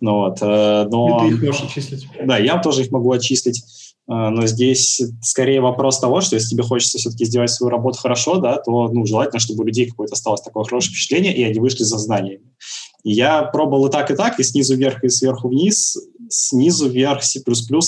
[0.00, 1.26] Ну, вот, э, но...
[1.26, 2.06] И ты их можешь отчислить.
[2.24, 3.62] Да, я тоже их могу отчислить.
[4.06, 8.36] Э, но здесь скорее вопрос того, что если тебе хочется все-таки сделать свою работу хорошо,
[8.36, 11.84] да, то ну, желательно, чтобы у людей какое-то осталось такое хорошее впечатление, и они вышли
[11.84, 12.54] за знаниями.
[13.02, 15.96] И я пробовал и так, и так, и снизу вверх, и сверху вниз,
[16.30, 17.40] снизу вверх C++,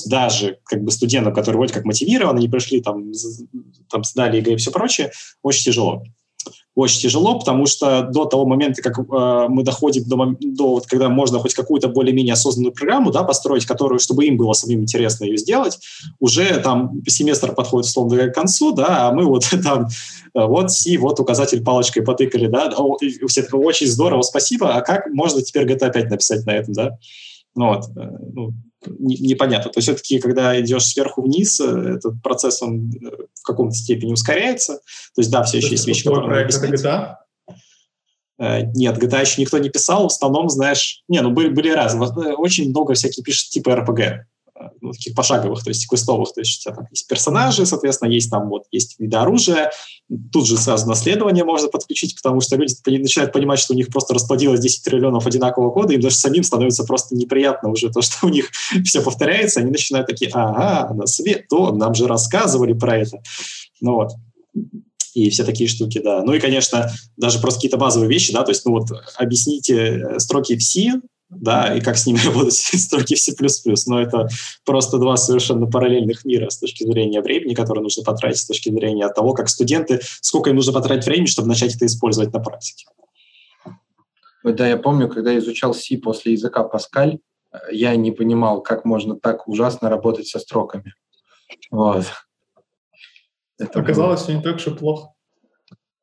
[0.07, 3.13] даже как бы студентам, которые вроде как мотивированы, не пришли, там,
[3.91, 5.11] там сдали ЕГЭ и все прочее,
[5.43, 6.03] очень тяжело
[6.77, 11.09] очень тяжело, потому что до того момента, как э, мы доходим до, до вот, когда
[11.09, 15.39] можно хоть какую-то более-менее осознанную программу да, построить, которую, чтобы им было самим интересно ее
[15.39, 15.79] сделать,
[16.21, 19.87] уже там семестр подходит условно к концу, да, а мы вот там
[20.35, 22.71] э, вот си, вот указатель палочкой потыкали, да,
[23.27, 26.99] все очень здорово, спасибо, а как можно теперь GTA 5 написать на этом, да?
[27.55, 28.53] Ну, вот, э, ну,
[28.85, 29.71] непонятно.
[29.71, 34.13] То есть все-таки, когда идешь сверху вниз, э, этот процесс, он э, в каком-то степени
[34.13, 34.75] ускоряется.
[35.15, 37.15] То есть, да, все еще есть вещи, которые GTA?
[38.39, 40.03] Нет, GTA еще никто не писал.
[40.05, 41.03] В основном, знаешь...
[41.09, 42.11] Не, ну были, были разные.
[42.37, 44.25] Очень много всяких пишет типа RPG
[44.81, 48.31] ну, таких пошаговых, то есть квестовых, то есть у тебя там есть персонажи, соответственно, есть
[48.31, 49.71] там вот, есть виды оружия,
[50.33, 54.15] тут же сразу наследование можно подключить, потому что люди начинают понимать, что у них просто
[54.15, 58.29] расплодилось 10 триллионов одинакового кода, им даже самим становится просто неприятно уже то, что у
[58.29, 58.51] них
[58.85, 63.23] все повторяется, они начинают такие, ага, на свет, то нам же рассказывали про это.
[63.81, 64.13] Ну вот,
[65.17, 66.23] и все такие штуки, да.
[66.23, 70.19] Ну и, конечно, даже просто какие-то базовые вещи, да, то есть, ну вот, объясните э,
[70.19, 73.33] строки в C, да, и как с ними работать строки в C++.
[73.87, 74.29] Но это
[74.65, 79.09] просто два совершенно параллельных мира с точки зрения времени, которое нужно потратить, с точки зрения
[79.09, 82.87] того, как студенты, сколько им нужно потратить времени, чтобы начать это использовать на практике.
[84.45, 87.19] Да, я помню, когда я изучал C после языка Паскаль,
[87.71, 90.95] я не понимал, как можно так ужасно работать со строками.
[91.71, 92.05] Вот.
[93.59, 94.25] Это Оказалось, было...
[94.25, 95.13] все не так уж и плохо.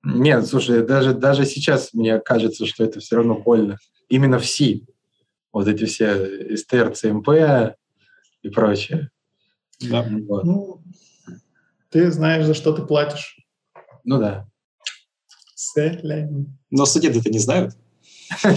[0.03, 3.77] Нет, слушай, даже, даже сейчас мне кажется, что это все равно больно.
[4.09, 4.81] Именно в C
[5.53, 7.29] вот эти все СТР, ЦМП
[8.41, 9.11] и прочее.
[9.79, 10.05] Да.
[10.27, 10.43] Вот.
[10.43, 10.83] Ну,
[11.89, 13.37] ты знаешь, за что ты платишь.
[14.03, 14.47] Ну да.
[16.71, 17.75] Но студенты-то не знают.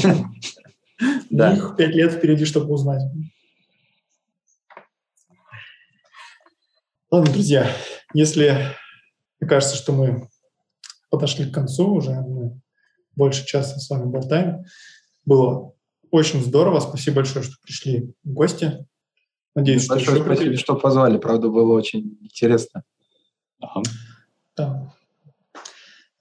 [1.29, 1.51] Да.
[1.51, 3.03] У них пять лет впереди, чтобы узнать.
[7.11, 7.71] Ладно, друзья,
[8.15, 8.75] если
[9.39, 10.31] мне кажется, что мы
[11.11, 12.59] подошли к концу уже, мы
[13.15, 14.65] больше часа с вами болтаем.
[15.27, 15.76] Было
[16.11, 16.81] очень здорово.
[16.81, 18.87] Спасибо большое, что пришли в гости.
[19.55, 21.17] Надеюсь, что Большое спасибо, что позвали.
[21.17, 22.83] Правда, было очень интересно.
[23.61, 23.83] Ага.
[24.55, 24.95] Да.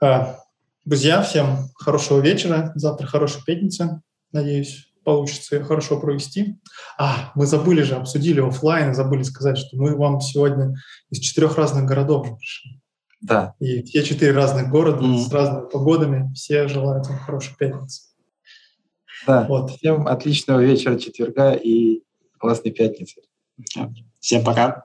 [0.02, 0.40] А,
[0.86, 2.72] друзья, всем хорошего вечера.
[2.76, 4.02] Завтра хорошая пятница.
[4.32, 6.60] Надеюсь, получится хорошо провести.
[6.98, 10.76] А, мы забыли же, обсудили офлайн, забыли сказать, что мы вам сегодня
[11.10, 12.82] из четырех разных городов пришли.
[13.22, 13.54] Да.
[13.60, 15.18] И все четыре разных города mm-hmm.
[15.18, 16.34] с разными погодами.
[16.34, 18.15] Все желают вам хорошей пятницы.
[19.26, 19.46] Да.
[19.48, 19.72] Вот.
[19.72, 22.02] Всем отличного вечера четверга и
[22.38, 23.22] классной пятницы.
[24.20, 24.85] Всем пока.